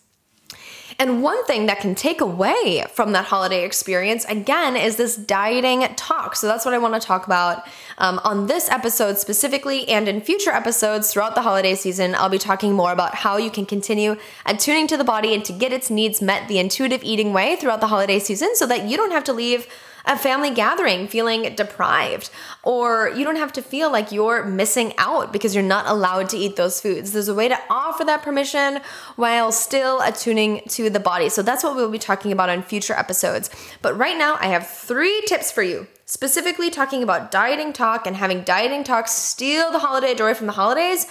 And 0.98 1.22
one 1.22 1.44
thing 1.44 1.66
that 1.66 1.80
can 1.80 1.94
take 1.94 2.20
away 2.20 2.84
from 2.92 3.12
that 3.12 3.26
holiday 3.26 3.64
experience, 3.64 4.24
again, 4.26 4.76
is 4.76 4.96
this 4.96 5.16
dieting 5.16 5.82
talk. 5.96 6.36
So 6.36 6.46
that's 6.46 6.64
what 6.64 6.72
I 6.72 6.78
want 6.78 6.94
to 6.94 7.06
talk 7.06 7.26
about 7.26 7.66
um, 7.98 8.18
on 8.24 8.46
this 8.46 8.70
episode 8.70 9.18
specifically, 9.18 9.88
and 9.88 10.08
in 10.08 10.20
future 10.20 10.50
episodes 10.50 11.12
throughout 11.12 11.34
the 11.34 11.42
holiday 11.42 11.74
season. 11.74 12.14
I'll 12.14 12.28
be 12.28 12.38
talking 12.38 12.72
more 12.72 12.92
about 12.92 13.14
how 13.14 13.36
you 13.36 13.50
can 13.50 13.66
continue 13.66 14.16
attuning 14.46 14.86
to 14.88 14.96
the 14.96 15.04
body 15.04 15.34
and 15.34 15.44
to 15.44 15.52
get 15.52 15.72
its 15.72 15.90
needs 15.90 16.22
met 16.22 16.48
the 16.48 16.58
intuitive 16.58 17.02
eating 17.04 17.32
way 17.32 17.56
throughout 17.56 17.80
the 17.80 17.88
holiday 17.88 18.18
season 18.18 18.54
so 18.54 18.66
that 18.66 18.84
you 18.84 18.96
don't 18.96 19.12
have 19.12 19.24
to 19.24 19.32
leave 19.32 19.66
a 20.06 20.16
family 20.16 20.50
gathering 20.50 21.08
feeling 21.08 21.54
deprived, 21.54 22.30
or 22.62 23.10
you 23.10 23.24
don't 23.24 23.36
have 23.36 23.52
to 23.54 23.62
feel 23.62 23.90
like 23.90 24.12
you're 24.12 24.44
missing 24.44 24.92
out 24.98 25.32
because 25.32 25.54
you're 25.54 25.64
not 25.64 25.86
allowed 25.86 26.28
to 26.30 26.36
eat 26.36 26.56
those 26.56 26.80
foods. 26.80 27.12
There's 27.12 27.28
a 27.28 27.34
way 27.34 27.48
to 27.48 27.58
offer 27.68 28.04
that 28.04 28.22
permission 28.22 28.80
while 29.16 29.50
still 29.52 30.00
attuning 30.00 30.62
to 30.68 30.90
the 30.90 31.00
body. 31.00 31.28
So 31.28 31.42
that's 31.42 31.64
what 31.64 31.74
we'll 31.74 31.90
be 31.90 31.98
talking 31.98 32.32
about 32.32 32.48
on 32.48 32.62
future 32.62 32.94
episodes. 32.94 33.50
But 33.82 33.96
right 33.98 34.16
now, 34.16 34.36
I 34.40 34.46
have 34.46 34.66
three 34.66 35.22
tips 35.26 35.50
for 35.50 35.62
you 35.62 35.86
specifically 36.06 36.70
talking 36.70 37.02
about 37.02 37.32
dieting 37.32 37.72
talk 37.72 38.06
and 38.06 38.14
having 38.16 38.42
dieting 38.42 38.84
talk 38.84 39.08
steal 39.08 39.72
the 39.72 39.80
holiday 39.80 40.14
joy 40.14 40.34
from 40.34 40.46
the 40.46 40.52
holidays. 40.52 41.06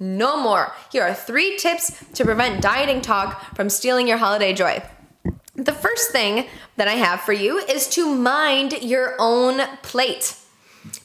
No 0.00 0.42
more. 0.42 0.72
Here 0.90 1.02
are 1.02 1.14
three 1.14 1.56
tips 1.56 1.92
to 2.14 2.24
prevent 2.24 2.62
dieting 2.62 3.00
talk 3.00 3.54
from 3.54 3.68
stealing 3.68 4.08
your 4.08 4.16
holiday 4.16 4.52
joy. 4.52 4.82
The 5.60 5.72
first 5.74 6.10
thing 6.10 6.46
that 6.76 6.88
I 6.88 6.94
have 6.94 7.20
for 7.20 7.34
you 7.34 7.58
is 7.58 7.86
to 7.88 8.14
mind 8.14 8.82
your 8.82 9.14
own 9.18 9.60
plate. 9.82 10.34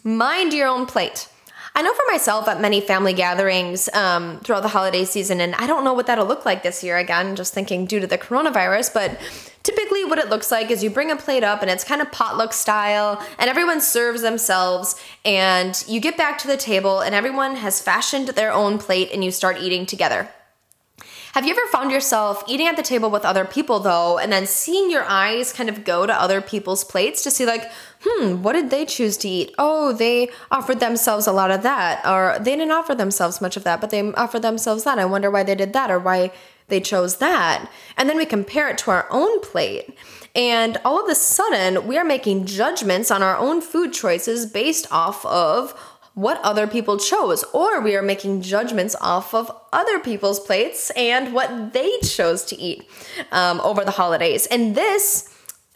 Mind 0.01 0.53
your 0.53 0.69
own 0.69 0.85
plate. 0.85 1.27
I 1.75 1.81
know 1.81 1.93
for 1.93 2.05
myself 2.09 2.47
at 2.47 2.61
many 2.61 2.79
family 2.79 3.11
gatherings 3.11 3.89
um, 3.93 4.39
throughout 4.39 4.61
the 4.61 4.69
holiday 4.69 5.03
season, 5.03 5.41
and 5.41 5.55
I 5.55 5.67
don't 5.67 5.83
know 5.83 5.91
what 5.93 6.07
that'll 6.07 6.25
look 6.25 6.45
like 6.45 6.63
this 6.63 6.85
year. 6.85 6.95
Again, 6.95 7.35
just 7.35 7.53
thinking 7.53 7.85
due 7.85 7.99
to 7.99 8.07
the 8.07 8.17
coronavirus, 8.17 8.93
but 8.93 9.19
typically 9.63 10.05
what 10.05 10.19
it 10.19 10.29
looks 10.29 10.51
like 10.51 10.71
is 10.71 10.81
you 10.81 10.89
bring 10.89 11.11
a 11.11 11.17
plate 11.17 11.43
up 11.43 11.61
and 11.61 11.69
it's 11.69 11.83
kind 11.83 12.01
of 12.01 12.09
potluck 12.13 12.53
style, 12.53 13.21
and 13.37 13.49
everyone 13.49 13.81
serves 13.81 14.21
themselves, 14.21 14.95
and 15.25 15.83
you 15.85 15.99
get 15.99 16.15
back 16.15 16.37
to 16.37 16.47
the 16.47 16.55
table, 16.55 17.01
and 17.01 17.13
everyone 17.13 17.57
has 17.57 17.81
fashioned 17.81 18.29
their 18.29 18.53
own 18.53 18.77
plate, 18.77 19.09
and 19.11 19.21
you 19.21 19.31
start 19.31 19.57
eating 19.59 19.85
together. 19.85 20.29
Have 21.35 21.45
you 21.45 21.51
ever 21.51 21.67
found 21.69 21.91
yourself 21.91 22.45
eating 22.47 22.65
at 22.65 22.77
the 22.77 22.81
table 22.81 23.11
with 23.11 23.25
other 23.25 23.43
people 23.43 23.81
though, 23.81 24.17
and 24.17 24.31
then 24.31 24.47
seeing 24.47 24.89
your 24.89 25.03
eyes 25.03 25.51
kind 25.51 25.67
of 25.67 25.83
go 25.83 26.05
to 26.05 26.13
other 26.13 26.39
people's 26.39 26.85
plates 26.85 27.21
to 27.23 27.29
see, 27.29 27.45
like, 27.45 27.69
hmm, 28.01 28.41
what 28.41 28.53
did 28.53 28.69
they 28.69 28.85
choose 28.85 29.17
to 29.17 29.27
eat? 29.27 29.53
Oh, 29.57 29.91
they 29.91 30.29
offered 30.49 30.79
themselves 30.79 31.27
a 31.27 31.33
lot 31.33 31.51
of 31.51 31.61
that, 31.63 32.05
or 32.07 32.39
they 32.39 32.55
didn't 32.55 32.71
offer 32.71 32.95
themselves 32.95 33.41
much 33.41 33.57
of 33.57 33.65
that, 33.65 33.81
but 33.81 33.89
they 33.89 34.13
offered 34.13 34.43
themselves 34.43 34.85
that. 34.85 34.97
I 34.97 35.03
wonder 35.03 35.29
why 35.29 35.43
they 35.43 35.55
did 35.55 35.73
that, 35.73 35.91
or 35.91 35.99
why 35.99 36.31
they 36.69 36.79
chose 36.79 37.17
that. 37.17 37.69
And 37.97 38.07
then 38.07 38.15
we 38.15 38.25
compare 38.25 38.69
it 38.69 38.77
to 38.77 38.91
our 38.91 39.05
own 39.09 39.41
plate. 39.41 39.93
And 40.35 40.77
all 40.85 41.03
of 41.03 41.09
a 41.09 41.15
sudden, 41.15 41.85
we 41.85 41.97
are 41.97 42.05
making 42.05 42.45
judgments 42.45 43.11
on 43.11 43.21
our 43.21 43.35
own 43.35 43.59
food 43.59 43.91
choices 43.91 44.45
based 44.45 44.87
off 44.89 45.25
of 45.25 45.73
what 46.15 46.39
other 46.43 46.65
people 46.65 46.97
chose, 46.97 47.43
or 47.53 47.81
we 47.81 47.95
are 47.95 48.01
making 48.01 48.41
judgments 48.41 48.95
off 49.01 49.33
of 49.33 49.51
other 49.73 49.99
people's 49.99 50.39
plates 50.39 50.89
and 50.91 51.33
what 51.33 51.73
they 51.73 51.99
chose 51.99 52.43
to 52.45 52.59
eat 52.59 52.89
um, 53.31 53.59
over 53.61 53.83
the 53.83 53.91
holidays. 53.91 54.47
And 54.47 54.75
this 54.75 55.29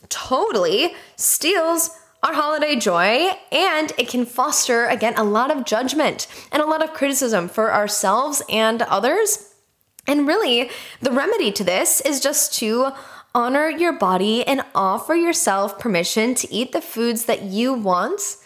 totally 0.08 0.96
steals 1.18 1.90
our 2.24 2.34
holiday 2.34 2.78
joy 2.78 3.30
and 3.52 3.92
it 3.98 4.08
can 4.08 4.26
foster, 4.26 4.88
again, 4.88 5.14
a 5.18 5.24
lot 5.24 5.56
of 5.56 5.66
judgment 5.66 6.28
and 6.52 6.62
a 6.62 6.66
lot 6.66 6.84
of 6.84 6.94
criticism 6.94 7.50
for 7.50 7.74
ourselves 7.74 8.42
and 8.50 8.82
others. 8.84 9.54
And 10.08 10.26
really, 10.26 10.70
the 11.02 11.12
remedy 11.12 11.52
to 11.52 11.64
this 11.66 12.02
is 12.02 12.22
just 12.22 12.54
to 12.56 12.92
honor 13.36 13.70
your 13.70 13.94
body 13.94 14.48
and 14.48 14.64
offer 14.74 15.16
yourself 15.16 15.80
permission 15.80 16.34
to 16.36 16.52
eat 16.52 16.72
the 16.72 16.82
foods 16.82 17.26
that 17.26 17.44
you 17.44 17.74
want 17.74 18.38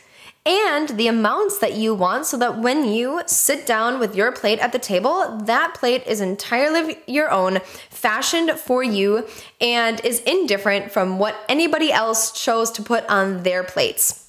and 0.46 0.90
the 0.90 1.08
amounts 1.08 1.60
that 1.60 1.74
you 1.74 1.96
want 1.96 2.26
so 2.26 2.38
that 2.38 2.60
when 2.60 2.86
you 2.86 3.22
sit 3.26 3.66
down 3.66 4.00
with 4.00 4.16
your 4.16 4.32
plate 4.32 4.60
at 4.60 4.72
the 4.72 4.80
table, 4.80 5.38
that 5.44 5.74
plate 5.74 6.04
is 6.06 6.20
entirely 6.20 6.98
your 7.08 7.32
own, 7.32 7.60
fashioned 7.90 8.52
for 8.52 8.84
you, 8.84 9.26
and 9.62 10.04
is 10.04 10.20
indifferent 10.22 10.92
from 10.92 11.18
what 11.18 11.36
anybody 11.48 11.92
else 11.92 12.32
chose 12.32 12.72
to 12.72 12.82
put 12.82 13.06
on 13.08 13.44
their 13.44 13.64
plates. 13.64 14.23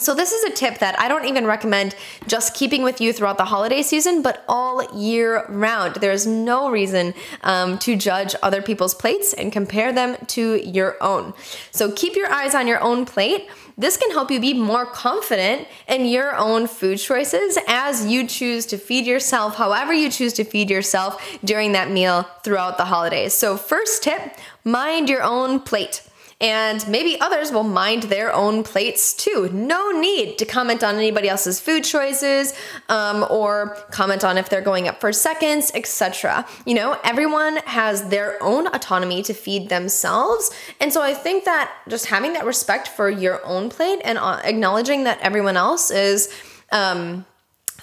So, 0.00 0.14
this 0.14 0.32
is 0.32 0.42
a 0.44 0.50
tip 0.50 0.78
that 0.78 0.98
I 0.98 1.08
don't 1.08 1.26
even 1.26 1.44
recommend 1.44 1.94
just 2.26 2.54
keeping 2.54 2.82
with 2.82 3.02
you 3.02 3.12
throughout 3.12 3.36
the 3.36 3.44
holiday 3.44 3.82
season, 3.82 4.22
but 4.22 4.42
all 4.48 4.82
year 4.98 5.44
round. 5.50 5.96
There's 5.96 6.26
no 6.26 6.70
reason 6.70 7.12
um, 7.42 7.78
to 7.80 7.96
judge 7.96 8.34
other 8.42 8.62
people's 8.62 8.94
plates 8.94 9.34
and 9.34 9.52
compare 9.52 9.92
them 9.92 10.16
to 10.28 10.56
your 10.66 10.96
own. 11.02 11.34
So, 11.70 11.92
keep 11.92 12.16
your 12.16 12.32
eyes 12.32 12.54
on 12.54 12.66
your 12.66 12.80
own 12.80 13.04
plate. 13.04 13.46
This 13.76 13.98
can 13.98 14.10
help 14.12 14.30
you 14.30 14.40
be 14.40 14.54
more 14.54 14.86
confident 14.86 15.68
in 15.86 16.06
your 16.06 16.34
own 16.34 16.66
food 16.66 16.98
choices 16.98 17.58
as 17.68 18.06
you 18.06 18.26
choose 18.26 18.64
to 18.66 18.78
feed 18.78 19.04
yourself, 19.04 19.56
however, 19.56 19.92
you 19.92 20.10
choose 20.10 20.32
to 20.34 20.44
feed 20.44 20.70
yourself 20.70 21.22
during 21.44 21.72
that 21.72 21.90
meal 21.90 22.22
throughout 22.42 22.78
the 22.78 22.86
holidays. 22.86 23.34
So, 23.34 23.58
first 23.58 24.02
tip 24.02 24.38
mind 24.64 25.10
your 25.10 25.22
own 25.22 25.60
plate 25.60 26.09
and 26.40 26.86
maybe 26.88 27.20
others 27.20 27.52
will 27.52 27.64
mind 27.64 28.04
their 28.04 28.32
own 28.32 28.62
plates 28.62 29.12
too. 29.12 29.50
No 29.52 29.90
need 29.90 30.38
to 30.38 30.46
comment 30.46 30.82
on 30.82 30.94
anybody 30.94 31.28
else's 31.28 31.60
food 31.60 31.84
choices 31.84 32.54
um, 32.88 33.26
or 33.28 33.76
comment 33.90 34.24
on 34.24 34.38
if 34.38 34.48
they're 34.48 34.60
going 34.60 34.88
up 34.88 35.00
for 35.00 35.12
seconds, 35.12 35.70
etc. 35.74 36.46
You 36.64 36.74
know, 36.74 36.98
everyone 37.04 37.56
has 37.66 38.08
their 38.08 38.42
own 38.42 38.66
autonomy 38.68 39.22
to 39.24 39.34
feed 39.34 39.68
themselves. 39.68 40.50
And 40.80 40.92
so 40.92 41.02
I 41.02 41.12
think 41.12 41.44
that 41.44 41.72
just 41.88 42.06
having 42.06 42.32
that 42.32 42.46
respect 42.46 42.88
for 42.88 43.10
your 43.10 43.44
own 43.44 43.68
plate 43.68 44.00
and 44.04 44.18
uh, 44.18 44.40
acknowledging 44.44 45.04
that 45.04 45.20
everyone 45.20 45.56
else 45.56 45.90
is. 45.90 46.32
Um, 46.72 47.26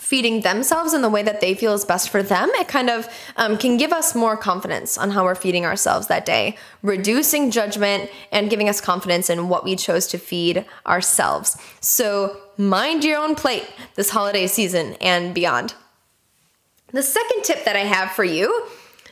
feeding 0.08 0.40
themselves 0.40 0.94
in 0.94 1.02
the 1.02 1.10
way 1.10 1.22
that 1.22 1.42
they 1.42 1.54
feel 1.54 1.74
is 1.74 1.84
best 1.84 2.10
for 2.10 2.24
them, 2.24 2.48
it 2.54 2.70
kind 2.70 2.90
of 2.90 3.10
um, 3.36 3.58
can 3.58 3.76
give 3.76 3.92
us 3.92 4.16
more 4.16 4.38
confidence 4.38 4.98
on 4.98 5.12
how 5.12 5.26
we're 5.26 5.36
feeding 5.36 5.66
ourselves 5.66 6.08
that 6.08 6.26
day, 6.26 6.56
reducing 6.82 7.52
judgment 7.52 8.10
and 8.32 8.50
giving 8.50 8.70
us 8.70 8.80
confidence 8.80 9.30
in 9.30 9.50
what 9.50 9.66
we 9.66 9.76
chose 9.76 10.08
to 10.08 10.18
feed 10.18 10.64
ourselves. 10.86 11.58
So, 11.82 12.38
mind 12.56 13.04
your 13.04 13.20
own 13.20 13.36
plate 13.36 13.70
this 13.96 14.10
holiday 14.10 14.48
season 14.48 14.96
and 15.02 15.36
beyond. 15.36 15.74
The 16.94 17.04
second 17.04 17.44
tip 17.44 17.66
that 17.66 17.76
I 17.76 17.80
have 17.80 18.12
for 18.12 18.24
you, 18.24 18.66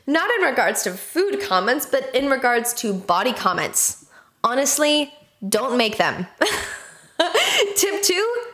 not 0.08 0.30
in 0.40 0.46
regards 0.46 0.84
to 0.84 0.92
food 0.94 1.42
comments, 1.42 1.86
but 1.86 2.16
in 2.16 2.30
regards 2.30 2.74
to 2.76 2.94
body 2.94 3.34
comments. 3.34 4.06
Honestly, 4.46 5.14
don't 5.50 5.78
make 5.78 5.98
them. 5.98 6.26
tip 7.76 8.02
two, 8.02 8.45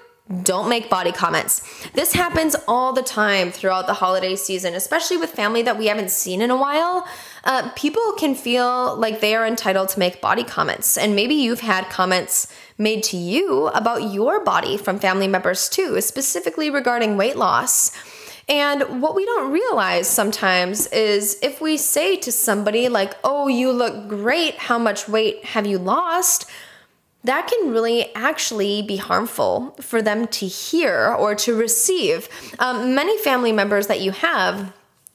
don't 0.43 0.69
make 0.69 0.89
body 0.89 1.11
comments. 1.11 1.61
This 1.93 2.13
happens 2.13 2.55
all 2.67 2.93
the 2.93 3.01
time 3.01 3.51
throughout 3.51 3.87
the 3.87 3.93
holiday 3.93 4.35
season, 4.35 4.73
especially 4.75 5.17
with 5.17 5.31
family 5.31 5.61
that 5.63 5.77
we 5.77 5.87
haven't 5.87 6.11
seen 6.11 6.41
in 6.41 6.49
a 6.51 6.55
while. 6.55 7.07
Uh, 7.43 7.69
people 7.75 8.13
can 8.17 8.35
feel 8.35 8.95
like 8.95 9.19
they 9.19 9.35
are 9.35 9.45
entitled 9.45 9.89
to 9.89 9.99
make 9.99 10.21
body 10.21 10.43
comments, 10.43 10.97
and 10.97 11.15
maybe 11.15 11.33
you've 11.33 11.61
had 11.61 11.89
comments 11.89 12.47
made 12.77 13.03
to 13.03 13.17
you 13.17 13.67
about 13.67 14.13
your 14.13 14.43
body 14.43 14.77
from 14.77 14.99
family 14.99 15.27
members 15.27 15.67
too, 15.67 15.99
specifically 16.01 16.69
regarding 16.69 17.17
weight 17.17 17.35
loss. 17.35 17.91
And 18.47 19.01
what 19.01 19.15
we 19.15 19.23
don't 19.25 19.51
realize 19.51 20.07
sometimes 20.09 20.87
is 20.87 21.37
if 21.41 21.61
we 21.61 21.77
say 21.77 22.17
to 22.17 22.31
somebody, 22.31 22.89
like, 22.89 23.13
oh, 23.23 23.47
you 23.47 23.71
look 23.71 24.07
great, 24.07 24.55
how 24.55 24.77
much 24.77 25.07
weight 25.07 25.45
have 25.45 25.65
you 25.65 25.77
lost? 25.77 26.49
That 27.23 27.47
can 27.47 27.71
really 27.71 28.13
actually 28.15 28.81
be 28.81 28.97
harmful 28.97 29.75
for 29.79 30.01
them 30.01 30.27
to 30.27 30.47
hear 30.47 31.13
or 31.13 31.35
to 31.35 31.55
receive. 31.55 32.27
Um, 32.59 32.95
many 32.95 33.17
family 33.19 33.51
members 33.51 33.87
that 33.87 34.01
you 34.01 34.11
have 34.11 34.73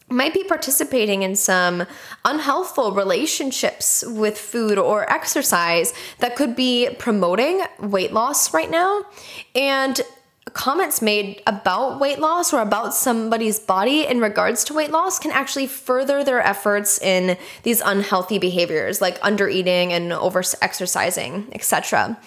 might 0.09 0.33
be 0.33 0.45
participating 0.45 1.23
in 1.23 1.35
some 1.35 1.85
unhealthful 2.25 2.95
relationships 2.95 4.05
with 4.07 4.39
food 4.39 4.79
or 4.79 5.11
exercise 5.11 5.93
that 6.21 6.37
could 6.37 6.55
be 6.55 6.89
promoting 6.99 7.63
weight 7.81 8.13
loss 8.13 8.55
right 8.55 8.71
now. 8.71 9.05
And 9.57 10.01
comments 10.57 11.03
made 11.03 11.43
about 11.47 12.01
weight 12.01 12.19
loss 12.19 12.55
or 12.55 12.63
about 12.63 12.95
somebody's 12.95 13.61
body 13.61 14.07
in 14.07 14.21
regards 14.21 14.65
to 14.65 14.73
weight 14.73 14.91
loss 14.91 15.19
can 15.19 15.31
actually 15.31 15.67
further 15.67 16.25
their 16.25 16.41
efforts 16.41 16.99
in 17.03 17.37
these 17.63 17.83
unhealthy 17.85 18.39
behaviors 18.39 19.03
like 19.03 19.21
undereating 19.21 19.91
and 19.91 20.15
over 20.15 20.43
exercising, 20.63 21.47
etc. 21.53 22.19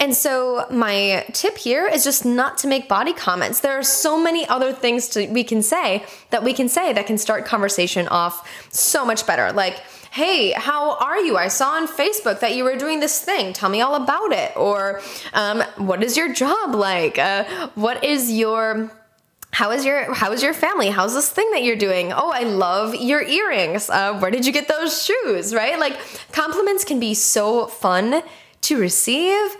And 0.00 0.16
so 0.16 0.66
my 0.70 1.26
tip 1.34 1.58
here 1.58 1.86
is 1.86 2.04
just 2.04 2.24
not 2.24 2.56
to 2.58 2.66
make 2.66 2.88
body 2.88 3.12
comments. 3.12 3.60
There 3.60 3.78
are 3.78 3.82
so 3.82 4.18
many 4.18 4.46
other 4.48 4.72
things 4.72 5.08
to, 5.10 5.26
we 5.28 5.44
can 5.44 5.62
say 5.62 6.04
that 6.30 6.42
we 6.42 6.54
can 6.54 6.70
say 6.70 6.94
that 6.94 7.06
can 7.06 7.18
start 7.18 7.44
conversation 7.44 8.08
off 8.08 8.48
so 8.72 9.04
much 9.04 9.26
better. 9.26 9.52
Like, 9.52 9.80
hey, 10.14 10.52
how 10.52 10.96
are 10.98 11.18
you? 11.18 11.36
I 11.36 11.48
saw 11.48 11.70
on 11.70 11.88
Facebook 11.88 12.38
that 12.38 12.54
you 12.54 12.62
were 12.62 12.76
doing 12.76 13.00
this 13.00 13.20
thing. 13.20 13.52
Tell 13.52 13.68
me 13.68 13.80
all 13.80 13.96
about 13.96 14.30
it. 14.30 14.56
Or 14.56 15.00
um, 15.32 15.60
what 15.76 16.04
is 16.04 16.16
your 16.16 16.32
job 16.32 16.72
like? 16.72 17.18
Uh, 17.18 17.68
what 17.74 18.04
is 18.04 18.30
your 18.30 18.92
how 19.50 19.72
is 19.72 19.84
your 19.84 20.14
how 20.14 20.32
is 20.32 20.42
your 20.42 20.52
family 20.52 20.88
how's 20.88 21.14
this 21.14 21.30
thing 21.30 21.48
that 21.52 21.62
you're 21.62 21.76
doing 21.76 22.12
oh 22.12 22.28
i 22.34 22.42
love 22.42 22.92
your 22.96 23.22
earrings 23.22 23.88
uh, 23.88 24.12
where 24.18 24.32
did 24.32 24.44
you 24.44 24.52
get 24.52 24.66
those 24.66 25.04
shoes 25.04 25.54
right 25.54 25.78
like 25.78 25.96
compliments 26.32 26.84
can 26.84 26.98
be 26.98 27.14
so 27.14 27.68
fun 27.68 28.20
to 28.62 28.76
receive 28.76 29.56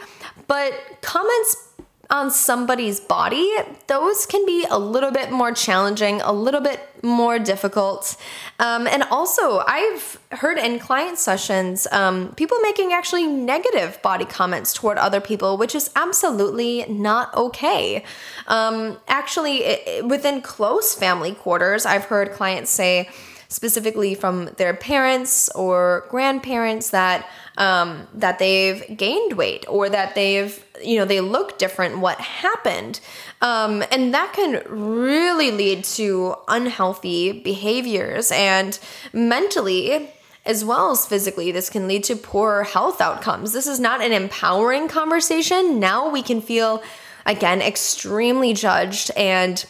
but 0.48 0.74
comments 1.00 1.68
on 2.10 2.30
somebody's 2.30 3.00
body, 3.00 3.50
those 3.86 4.26
can 4.26 4.44
be 4.46 4.66
a 4.70 4.78
little 4.78 5.10
bit 5.10 5.30
more 5.30 5.52
challenging, 5.52 6.20
a 6.20 6.32
little 6.32 6.60
bit 6.60 6.80
more 7.02 7.38
difficult. 7.38 8.16
Um, 8.58 8.86
and 8.86 9.02
also, 9.04 9.58
I've 9.66 10.18
heard 10.32 10.58
in 10.58 10.78
client 10.78 11.18
sessions 11.18 11.86
um, 11.92 12.34
people 12.34 12.58
making 12.60 12.92
actually 12.92 13.26
negative 13.26 14.00
body 14.02 14.24
comments 14.24 14.72
toward 14.72 14.98
other 14.98 15.20
people, 15.20 15.56
which 15.56 15.74
is 15.74 15.90
absolutely 15.96 16.84
not 16.88 17.34
okay. 17.34 18.04
Um, 18.46 18.98
actually, 19.08 19.64
it, 19.64 20.06
within 20.06 20.42
close 20.42 20.94
family 20.94 21.32
quarters, 21.32 21.86
I've 21.86 22.04
heard 22.04 22.32
clients 22.32 22.70
say, 22.70 23.08
specifically 23.48 24.14
from 24.14 24.46
their 24.56 24.74
parents 24.74 25.48
or 25.50 26.06
grandparents 26.10 26.90
that 26.90 27.28
um, 27.56 28.06
that 28.14 28.38
they've 28.38 28.96
gained 28.96 29.34
weight 29.34 29.64
or 29.68 29.88
that 29.88 30.14
they've 30.14 30.64
you 30.82 30.98
know 30.98 31.04
they 31.04 31.20
look 31.20 31.58
different 31.58 31.98
what 31.98 32.20
happened. 32.20 33.00
Um, 33.40 33.84
and 33.90 34.12
that 34.14 34.32
can 34.32 34.62
really 34.68 35.50
lead 35.50 35.84
to 35.84 36.34
unhealthy 36.48 37.32
behaviors 37.32 38.32
and 38.32 38.78
mentally 39.12 40.10
as 40.46 40.64
well 40.64 40.90
as 40.90 41.06
physically 41.06 41.52
this 41.52 41.70
can 41.70 41.88
lead 41.88 42.04
to 42.04 42.16
poor 42.16 42.64
health 42.64 43.00
outcomes. 43.00 43.52
This 43.52 43.66
is 43.66 43.80
not 43.80 44.02
an 44.02 44.12
empowering 44.12 44.88
conversation. 44.88 45.80
Now 45.80 46.10
we 46.10 46.22
can 46.22 46.40
feel 46.40 46.82
again 47.24 47.62
extremely 47.62 48.52
judged 48.52 49.10
and 49.16 49.64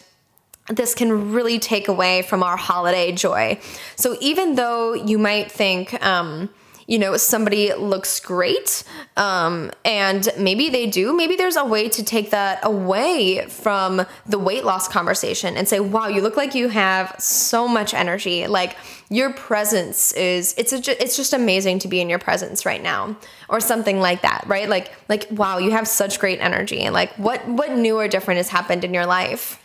this 0.67 0.95
can 0.95 1.31
really 1.31 1.59
take 1.59 1.87
away 1.87 2.23
from 2.23 2.41
our 2.41 2.57
holiday 2.57 3.11
joy. 3.11 3.59
So 3.95 4.17
even 4.19 4.55
though 4.55 4.93
you 4.93 5.19
might 5.19 5.51
think, 5.51 5.93
um, 6.03 6.49
you 6.87 6.99
know, 6.99 7.17
somebody 7.17 7.73
looks 7.73 8.19
great, 8.19 8.83
um, 9.17 9.71
and 9.83 10.29
maybe 10.37 10.69
they 10.69 10.85
do, 10.85 11.15
maybe 11.15 11.35
there's 11.35 11.55
a 11.55 11.65
way 11.65 11.89
to 11.89 12.03
take 12.03 12.29
that 12.29 12.59
away 12.63 13.45
from 13.47 14.05
the 14.27 14.37
weight 14.37 14.63
loss 14.63 14.87
conversation 14.87 15.57
and 15.57 15.67
say, 15.67 15.79
wow, 15.79 16.07
you 16.07 16.21
look 16.21 16.37
like 16.37 16.53
you 16.53 16.69
have 16.69 17.15
so 17.17 17.67
much 17.67 17.93
energy. 17.93 18.45
Like 18.45 18.77
your 19.09 19.33
presence 19.33 20.11
is, 20.13 20.53
it's, 20.57 20.73
a, 20.73 21.01
it's 21.01 21.17
just 21.17 21.33
amazing 21.33 21.79
to 21.79 21.87
be 21.87 22.01
in 22.01 22.09
your 22.09 22.19
presence 22.19 22.65
right 22.65 22.81
now 22.81 23.15
or 23.49 23.59
something 23.59 23.99
like 23.99 24.21
that, 24.21 24.43
right? 24.45 24.69
Like, 24.69 24.91
like, 25.09 25.27
wow, 25.31 25.57
you 25.57 25.71
have 25.71 25.87
such 25.87 26.19
great 26.19 26.39
energy. 26.39 26.81
And 26.81 26.93
like, 26.93 27.13
what, 27.17 27.47
what 27.47 27.71
new 27.71 27.97
or 27.97 28.07
different 28.07 28.37
has 28.37 28.49
happened 28.49 28.83
in 28.83 28.93
your 28.93 29.05
life? 29.05 29.59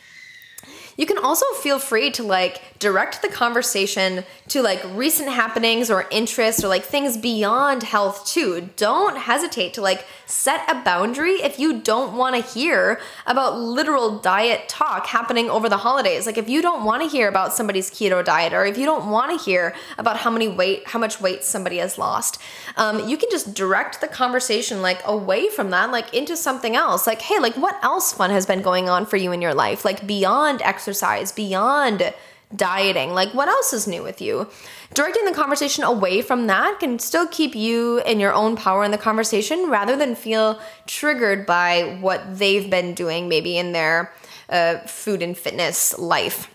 You 1.01 1.07
can 1.07 1.17
also 1.17 1.47
feel 1.63 1.79
free 1.79 2.11
to 2.11 2.23
like 2.23 2.61
direct 2.79 3.23
the 3.23 3.29
conversation 3.29 4.23
to 4.49 4.61
like 4.61 4.83
recent 4.95 5.31
happenings 5.31 5.91
or 5.91 6.07
interests 6.11 6.63
or 6.63 6.69
like 6.69 6.85
things 6.85 7.17
beyond 7.17 7.85
health 7.85 8.27
too. 8.27 8.69
Don't 8.77 9.17
hesitate 9.17 9.73
to 9.75 9.81
like 9.81 10.05
set 10.27 10.61
a 10.71 10.75
boundary 10.83 11.37
if 11.43 11.59
you 11.59 11.81
don't 11.81 12.19
want 12.19 12.37
to 12.37 12.53
hear 12.53 13.01
about 13.27 13.59
literal 13.59 14.19
diet 14.19 14.69
talk 14.69 15.07
happening 15.07 15.49
over 15.49 15.71
the 15.71 15.79
holidays. 15.79 16.27
Like 16.27 16.37
if 16.37 16.51
you 16.51 16.61
don't 16.61 16.85
want 16.85 17.03
to 17.03 17.09
hear 17.09 17.29
about 17.29 17.55
somebody's 17.55 17.91
keto 17.91 18.23
diet 18.23 18.53
or 18.53 18.67
if 18.67 18.77
you 18.77 18.85
don't 18.85 19.11
want 19.11 19.31
to 19.39 19.43
hear 19.43 19.75
about 19.97 20.19
how 20.19 20.29
many 20.29 20.49
weight, 20.49 20.87
how 20.87 20.99
much 20.99 21.19
weight 21.19 21.45
somebody 21.45 21.79
has 21.79 21.97
lost, 21.97 22.39
um, 22.77 23.09
you 23.09 23.17
can 23.17 23.31
just 23.31 23.55
direct 23.55 24.03
the 24.03 24.09
conversation 24.09 24.83
like 24.83 25.01
away 25.07 25.49
from 25.49 25.71
that, 25.71 25.91
like 25.91 26.13
into 26.13 26.37
something 26.37 26.77
else. 26.77 27.07
Like, 27.07 27.23
hey, 27.23 27.39
like 27.39 27.57
what 27.57 27.83
else 27.83 28.13
fun 28.13 28.29
has 28.29 28.45
been 28.45 28.61
going 28.61 28.91
on 28.91 29.07
for 29.07 29.17
you 29.17 29.33
in 29.33 29.41
your 29.41 29.55
life? 29.55 29.83
Like 29.83 30.07
beyond 30.07 30.61
exercise, 30.61 30.90
beyond 31.33 32.13
dieting. 32.55 33.11
Like, 33.11 33.33
what 33.33 33.49
else 33.49 33.73
is 33.73 33.87
new 33.87 34.03
with 34.03 34.21
you? 34.21 34.49
Directing 34.95 35.25
the 35.25 35.33
conversation 35.33 35.85
away 35.85 36.21
from 36.21 36.49
that 36.49 36.81
can 36.81 36.99
still 36.99 37.27
keep 37.29 37.55
you 37.55 38.01
in 38.01 38.19
your 38.19 38.33
own 38.33 38.57
power 38.57 38.85
in 38.85 38.91
the 38.91 38.99
conversation 38.99 39.71
rather 39.71 39.97
than 39.97 40.15
feel 40.15 40.61
triggered 40.87 41.47
by 41.47 41.99
what 42.01 42.39
they've 42.39 42.69
been 42.69 42.95
doing, 42.95 43.29
maybe 43.29 43.57
in 43.57 43.73
their 43.73 44.13
uh, 44.49 44.79
food 44.79 45.23
and 45.23 45.39
fitness 45.39 45.97
life. 45.99 46.53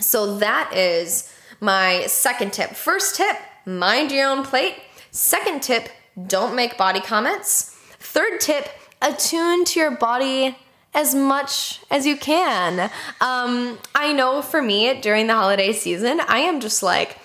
So, 0.00 0.38
that 0.38 0.72
is 0.74 1.32
my 1.60 2.06
second 2.06 2.54
tip. 2.54 2.70
First 2.70 3.16
tip 3.16 3.36
mind 3.66 4.10
your 4.10 4.28
own 4.28 4.44
plate. 4.44 4.76
Second 5.10 5.62
tip 5.62 5.90
don't 6.26 6.54
make 6.54 6.78
body 6.78 7.00
comments. 7.00 7.76
Third 7.98 8.40
tip 8.40 8.68
attune 9.02 9.64
to 9.66 9.80
your 9.80 9.90
body 9.90 10.56
as 10.92 11.14
much 11.14 11.80
as 11.90 12.06
you 12.06 12.16
can. 12.16 12.90
Um, 13.20 13.78
I 13.94 14.12
know 14.12 14.42
for 14.42 14.60
me 14.60 15.00
during 15.00 15.26
the 15.28 15.34
holiday 15.34 15.72
season, 15.72 16.20
I 16.26 16.40
am 16.40 16.60
just 16.60 16.82
like 16.82 17.18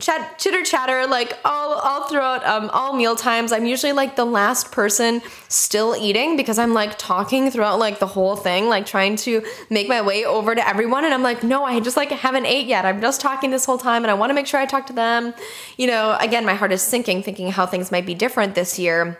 chat, 0.00 0.38
chitter 0.38 0.64
chatter, 0.64 1.06
like 1.06 1.38
all 1.44 1.74
all 1.74 2.08
throughout 2.08 2.44
um, 2.44 2.68
all 2.70 2.94
meal 2.94 3.14
times. 3.14 3.52
I'm 3.52 3.66
usually 3.66 3.92
like 3.92 4.16
the 4.16 4.24
last 4.24 4.72
person 4.72 5.22
still 5.48 5.94
eating 5.94 6.36
because 6.36 6.58
I'm 6.58 6.74
like 6.74 6.98
talking 6.98 7.50
throughout 7.50 7.78
like 7.78 8.00
the 8.00 8.06
whole 8.06 8.34
thing, 8.34 8.68
like 8.68 8.86
trying 8.86 9.16
to 9.16 9.42
make 9.70 9.88
my 9.88 10.02
way 10.02 10.24
over 10.24 10.54
to 10.54 10.68
everyone. 10.68 11.04
And 11.04 11.14
I'm 11.14 11.22
like, 11.22 11.44
no, 11.44 11.64
I 11.64 11.78
just 11.80 11.96
like 11.96 12.10
haven't 12.10 12.46
ate 12.46 12.66
yet. 12.66 12.84
I'm 12.84 13.00
just 13.00 13.20
talking 13.20 13.50
this 13.50 13.64
whole 13.64 13.78
time, 13.78 14.02
and 14.02 14.10
I 14.10 14.14
want 14.14 14.30
to 14.30 14.34
make 14.34 14.46
sure 14.46 14.58
I 14.58 14.66
talk 14.66 14.86
to 14.86 14.92
them. 14.92 15.34
You 15.76 15.86
know, 15.86 16.16
again, 16.20 16.44
my 16.44 16.54
heart 16.54 16.72
is 16.72 16.82
sinking, 16.82 17.22
thinking 17.22 17.52
how 17.52 17.66
things 17.66 17.92
might 17.92 18.06
be 18.06 18.14
different 18.14 18.56
this 18.56 18.78
year, 18.78 19.18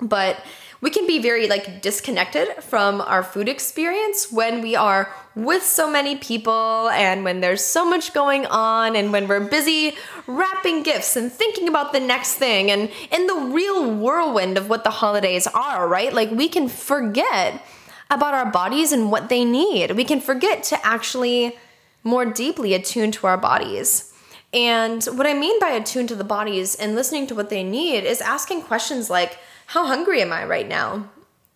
but 0.00 0.36
we 0.80 0.90
can 0.90 1.06
be 1.06 1.18
very 1.18 1.46
like 1.46 1.82
disconnected 1.82 2.48
from 2.62 3.00
our 3.00 3.22
food 3.22 3.48
experience 3.48 4.32
when 4.32 4.62
we 4.62 4.74
are 4.74 5.12
with 5.34 5.62
so 5.62 5.90
many 5.90 6.16
people 6.16 6.88
and 6.90 7.22
when 7.22 7.40
there's 7.40 7.64
so 7.64 7.84
much 7.84 8.12
going 8.12 8.46
on 8.46 8.96
and 8.96 9.12
when 9.12 9.28
we're 9.28 9.40
busy 9.40 9.94
wrapping 10.26 10.82
gifts 10.82 11.16
and 11.16 11.30
thinking 11.30 11.68
about 11.68 11.92
the 11.92 12.00
next 12.00 12.34
thing 12.34 12.70
and 12.70 12.90
in 13.12 13.26
the 13.26 13.50
real 13.52 13.94
whirlwind 13.94 14.56
of 14.56 14.68
what 14.68 14.84
the 14.84 14.90
holidays 14.90 15.46
are, 15.48 15.86
right? 15.86 16.12
Like 16.12 16.30
we 16.30 16.48
can 16.48 16.68
forget 16.68 17.62
about 18.10 18.34
our 18.34 18.50
bodies 18.50 18.90
and 18.90 19.10
what 19.10 19.28
they 19.28 19.44
need. 19.44 19.92
We 19.92 20.04
can 20.04 20.20
forget 20.20 20.62
to 20.64 20.86
actually 20.86 21.56
more 22.02 22.24
deeply 22.24 22.74
attune 22.74 23.12
to 23.12 23.26
our 23.26 23.36
bodies. 23.36 24.12
And 24.52 25.04
what 25.04 25.26
I 25.26 25.34
mean 25.34 25.60
by 25.60 25.68
attune 25.68 26.08
to 26.08 26.16
the 26.16 26.24
bodies 26.24 26.74
and 26.74 26.96
listening 26.96 27.28
to 27.28 27.34
what 27.36 27.50
they 27.50 27.62
need 27.62 28.04
is 28.04 28.20
asking 28.20 28.62
questions 28.62 29.08
like, 29.08 29.38
how 29.70 29.86
hungry 29.86 30.20
am 30.20 30.32
I 30.32 30.44
right 30.44 30.66
now? 30.66 31.08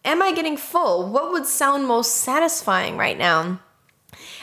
Am 0.04 0.22
I 0.22 0.32
getting 0.32 0.56
full? 0.56 1.10
What 1.10 1.32
would 1.32 1.46
sound 1.46 1.88
most 1.88 2.14
satisfying 2.14 2.96
right 2.96 3.18
now? 3.18 3.58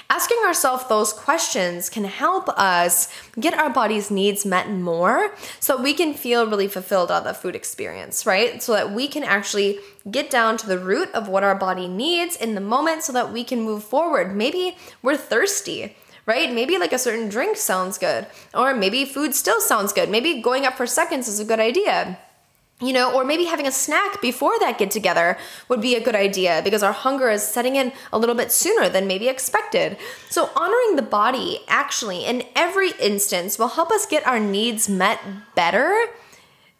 Asking 0.09 0.39
ourselves 0.45 0.89
those 0.89 1.13
questions 1.13 1.89
can 1.89 2.03
help 2.03 2.49
us 2.49 3.07
get 3.39 3.53
our 3.53 3.69
body's 3.69 4.11
needs 4.11 4.45
met 4.45 4.69
more 4.69 5.33
so 5.61 5.77
that 5.77 5.83
we 5.83 5.93
can 5.93 6.13
feel 6.13 6.45
really 6.45 6.67
fulfilled 6.67 7.11
on 7.11 7.23
the 7.23 7.33
food 7.33 7.55
experience, 7.55 8.25
right? 8.25 8.61
So 8.61 8.73
that 8.73 8.91
we 8.91 9.07
can 9.07 9.23
actually 9.23 9.79
get 10.09 10.29
down 10.29 10.57
to 10.57 10.67
the 10.67 10.77
root 10.77 11.09
of 11.13 11.29
what 11.29 11.45
our 11.45 11.55
body 11.55 11.87
needs 11.87 12.35
in 12.35 12.55
the 12.55 12.59
moment 12.59 13.03
so 13.03 13.13
that 13.13 13.31
we 13.31 13.45
can 13.45 13.61
move 13.61 13.85
forward. 13.85 14.35
Maybe 14.35 14.75
we're 15.01 15.15
thirsty 15.15 15.95
right? 16.27 16.53
Maybe 16.53 16.77
like 16.77 16.93
a 16.93 16.99
certain 16.99 17.29
drink 17.29 17.57
sounds 17.57 17.97
good, 17.97 18.27
or 18.53 18.75
maybe 18.75 19.05
food 19.05 19.33
still 19.33 19.59
sounds 19.59 19.91
good. 19.91 20.07
Maybe 20.07 20.39
going 20.39 20.67
up 20.67 20.77
for 20.77 20.85
seconds 20.85 21.27
is 21.27 21.39
a 21.39 21.43
good 21.43 21.59
idea 21.59 22.19
you 22.81 22.93
know, 22.93 23.13
or 23.13 23.23
maybe 23.23 23.45
having 23.45 23.67
a 23.67 23.71
snack 23.71 24.21
before 24.21 24.57
that 24.59 24.77
get 24.77 24.91
together 24.91 25.37
would 25.69 25.81
be 25.81 25.95
a 25.95 26.03
good 26.03 26.15
idea 26.15 26.61
because 26.63 26.81
our 26.81 26.91
hunger 26.91 27.29
is 27.29 27.43
setting 27.43 27.75
in 27.75 27.93
a 28.11 28.17
little 28.17 28.35
bit 28.35 28.51
sooner 28.51 28.89
than 28.89 29.07
maybe 29.07 29.27
expected. 29.27 29.97
So, 30.29 30.49
honoring 30.55 30.95
the 30.95 31.03
body 31.03 31.59
actually 31.67 32.25
in 32.25 32.43
every 32.55 32.91
instance 32.99 33.59
will 33.59 33.69
help 33.69 33.91
us 33.91 34.05
get 34.05 34.25
our 34.25 34.39
needs 34.39 34.89
met 34.89 35.19
better 35.55 36.07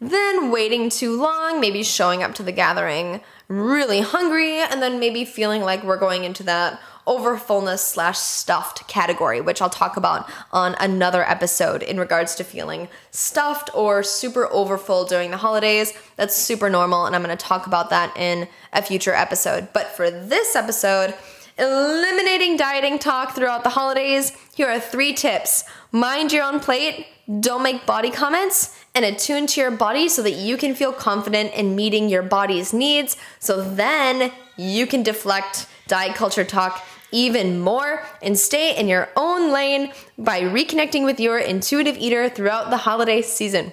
than 0.00 0.50
waiting 0.50 0.90
too 0.90 1.16
long, 1.16 1.60
maybe 1.60 1.84
showing 1.84 2.24
up 2.24 2.34
to 2.34 2.42
the 2.42 2.52
gathering 2.52 3.20
really 3.48 4.00
hungry, 4.00 4.58
and 4.58 4.82
then 4.82 4.98
maybe 4.98 5.24
feeling 5.24 5.62
like 5.62 5.84
we're 5.84 5.98
going 5.98 6.24
into 6.24 6.42
that 6.42 6.80
overfullness 7.06 7.80
slash 7.80 8.18
stuffed 8.18 8.86
category, 8.88 9.40
which 9.40 9.60
I'll 9.60 9.70
talk 9.70 9.96
about 9.96 10.28
on 10.52 10.74
another 10.78 11.28
episode 11.28 11.82
in 11.82 11.98
regards 11.98 12.34
to 12.36 12.44
feeling 12.44 12.88
stuffed 13.10 13.70
or 13.74 14.02
super 14.02 14.46
overfull 14.52 15.04
during 15.04 15.30
the 15.30 15.36
holidays. 15.36 15.92
That's 16.16 16.36
super 16.36 16.70
normal, 16.70 17.06
and 17.06 17.16
I'm 17.16 17.22
gonna 17.22 17.36
talk 17.36 17.66
about 17.66 17.90
that 17.90 18.16
in 18.16 18.48
a 18.72 18.82
future 18.82 19.14
episode. 19.14 19.68
But 19.72 19.88
for 19.88 20.10
this 20.10 20.54
episode, 20.54 21.14
eliminating 21.58 22.56
dieting 22.56 22.98
talk 22.98 23.34
throughout 23.34 23.64
the 23.64 23.70
holidays, 23.70 24.32
here 24.54 24.68
are 24.68 24.80
three 24.80 25.12
tips 25.12 25.64
mind 25.90 26.32
your 26.32 26.44
own 26.44 26.58
plate, 26.58 27.06
don't 27.40 27.62
make 27.62 27.84
body 27.84 28.10
comments, 28.10 28.76
and 28.94 29.04
attune 29.04 29.46
to 29.48 29.60
your 29.60 29.70
body 29.70 30.08
so 30.08 30.22
that 30.22 30.32
you 30.32 30.56
can 30.56 30.74
feel 30.74 30.92
confident 30.92 31.54
in 31.54 31.74
meeting 31.74 32.08
your 32.08 32.22
body's 32.22 32.72
needs. 32.72 33.16
So 33.38 33.62
then 33.62 34.32
you 34.56 34.86
can 34.86 35.02
deflect 35.02 35.66
diet 35.88 36.14
culture 36.14 36.44
talk 36.44 36.84
even 37.10 37.60
more 37.60 38.02
and 38.22 38.38
stay 38.38 38.76
in 38.76 38.88
your 38.88 39.08
own 39.16 39.52
lane 39.52 39.92
by 40.18 40.40
reconnecting 40.40 41.04
with 41.04 41.20
your 41.20 41.38
intuitive 41.38 41.96
eater 41.98 42.28
throughout 42.28 42.70
the 42.70 42.78
holiday 42.78 43.22
season. 43.22 43.72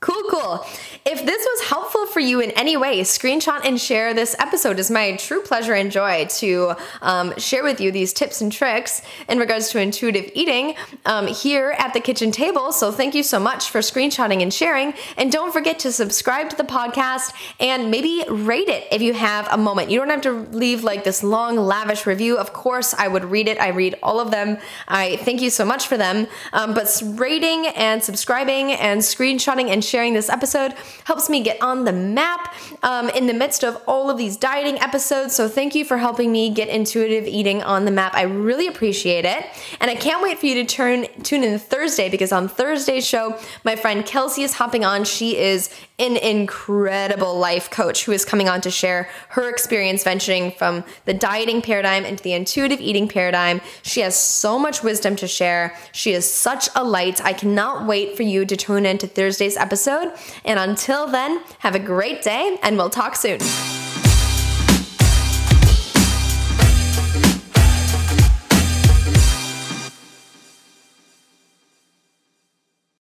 Cool, 0.00 0.22
cool. 0.30 0.66
If 1.06 1.24
this 1.24 1.42
was 1.42 1.68
helpful 1.68 2.04
for 2.06 2.20
you 2.20 2.40
in 2.40 2.50
any 2.50 2.76
way, 2.76 3.00
screenshot 3.00 3.64
and 3.64 3.80
share 3.80 4.12
this 4.12 4.36
episode. 4.38 4.78
It's 4.78 4.90
my 4.90 5.16
true 5.16 5.40
pleasure 5.40 5.72
and 5.72 5.90
joy 5.90 6.26
to 6.36 6.74
um, 7.00 7.36
share 7.38 7.62
with 7.62 7.80
you 7.80 7.90
these 7.90 8.12
tips 8.12 8.42
and 8.42 8.52
tricks 8.52 9.00
in 9.26 9.38
regards 9.38 9.70
to 9.70 9.80
intuitive 9.80 10.30
eating 10.34 10.74
um, 11.06 11.26
here 11.28 11.74
at 11.78 11.94
the 11.94 12.00
kitchen 12.00 12.30
table. 12.30 12.72
So 12.72 12.92
thank 12.92 13.14
you 13.14 13.22
so 13.22 13.38
much 13.38 13.70
for 13.70 13.78
screenshotting 13.78 14.42
and 14.42 14.52
sharing. 14.52 14.92
And 15.16 15.32
don't 15.32 15.50
forget 15.50 15.78
to 15.80 15.92
subscribe 15.92 16.50
to 16.50 16.56
the 16.56 16.64
podcast 16.64 17.32
and 17.58 17.90
maybe 17.90 18.22
rate 18.28 18.68
it 18.68 18.86
if 18.92 19.00
you 19.00 19.14
have 19.14 19.48
a 19.50 19.56
moment. 19.56 19.90
You 19.90 19.98
don't 19.98 20.10
have 20.10 20.20
to 20.22 20.32
leave 20.56 20.84
like 20.84 21.04
this 21.04 21.22
long, 21.22 21.56
lavish 21.56 22.04
review. 22.04 22.36
Of 22.36 22.52
course, 22.52 22.92
I 22.92 23.08
would 23.08 23.24
read 23.24 23.48
it. 23.48 23.58
I 23.58 23.68
read 23.68 23.94
all 24.02 24.20
of 24.20 24.30
them. 24.30 24.58
I 24.88 25.16
thank 25.16 25.40
you 25.40 25.48
so 25.48 25.64
much 25.64 25.86
for 25.86 25.96
them. 25.96 26.26
Um, 26.52 26.74
but 26.74 27.02
rating 27.02 27.68
and 27.68 28.04
subscribing 28.04 28.72
and 28.72 29.00
screenshotting 29.00 29.70
and 29.70 29.85
sharing 29.86 30.14
this 30.14 30.28
episode 30.28 30.74
helps 31.04 31.30
me 31.30 31.42
get 31.42 31.60
on 31.62 31.84
the 31.84 31.92
map 31.92 32.54
um, 32.82 33.08
in 33.10 33.26
the 33.26 33.34
midst 33.34 33.62
of 33.64 33.80
all 33.86 34.10
of 34.10 34.18
these 34.18 34.36
dieting 34.36 34.78
episodes. 34.80 35.34
So 35.34 35.48
thank 35.48 35.74
you 35.74 35.84
for 35.84 35.98
helping 35.98 36.32
me 36.32 36.50
get 36.50 36.68
intuitive 36.68 37.26
eating 37.26 37.62
on 37.62 37.84
the 37.84 37.90
map. 37.90 38.14
I 38.14 38.22
really 38.22 38.66
appreciate 38.66 39.24
it. 39.24 39.46
And 39.80 39.90
I 39.90 39.94
can't 39.94 40.22
wait 40.22 40.38
for 40.38 40.46
you 40.46 40.54
to 40.56 40.64
turn 40.64 41.06
tune 41.22 41.44
in 41.44 41.58
Thursday 41.58 42.08
because 42.08 42.32
on 42.32 42.48
Thursday's 42.48 43.06
show, 43.06 43.38
my 43.64 43.76
friend 43.76 44.04
Kelsey 44.04 44.42
is 44.42 44.54
hopping 44.54 44.84
on. 44.84 45.04
She 45.04 45.36
is 45.36 45.70
an 45.98 46.16
incredible 46.16 47.38
life 47.38 47.70
coach 47.70 48.04
who 48.04 48.12
is 48.12 48.24
coming 48.24 48.48
on 48.48 48.60
to 48.60 48.70
share 48.70 49.08
her 49.30 49.48
experience 49.48 50.04
venturing 50.04 50.52
from 50.52 50.84
the 51.06 51.14
dieting 51.14 51.62
paradigm 51.62 52.04
into 52.04 52.22
the 52.22 52.34
intuitive 52.34 52.80
eating 52.80 53.08
paradigm. 53.08 53.60
She 53.82 54.00
has 54.00 54.14
so 54.14 54.58
much 54.58 54.82
wisdom 54.82 55.16
to 55.16 55.26
share. 55.26 55.74
She 55.92 56.12
is 56.12 56.30
such 56.30 56.68
a 56.74 56.84
light. 56.84 57.24
I 57.24 57.32
cannot 57.32 57.86
wait 57.86 58.16
for 58.16 58.24
you 58.24 58.44
to 58.44 58.56
tune 58.56 58.84
in 58.84 58.98
to 58.98 59.06
Thursday's 59.06 59.56
episode. 59.76 60.12
And 60.44 60.58
until 60.58 61.06
then, 61.06 61.42
have 61.58 61.74
a 61.74 61.78
great 61.78 62.22
day 62.22 62.58
and 62.62 62.78
we'll 62.78 62.88
talk 62.88 63.14
soon. 63.14 63.40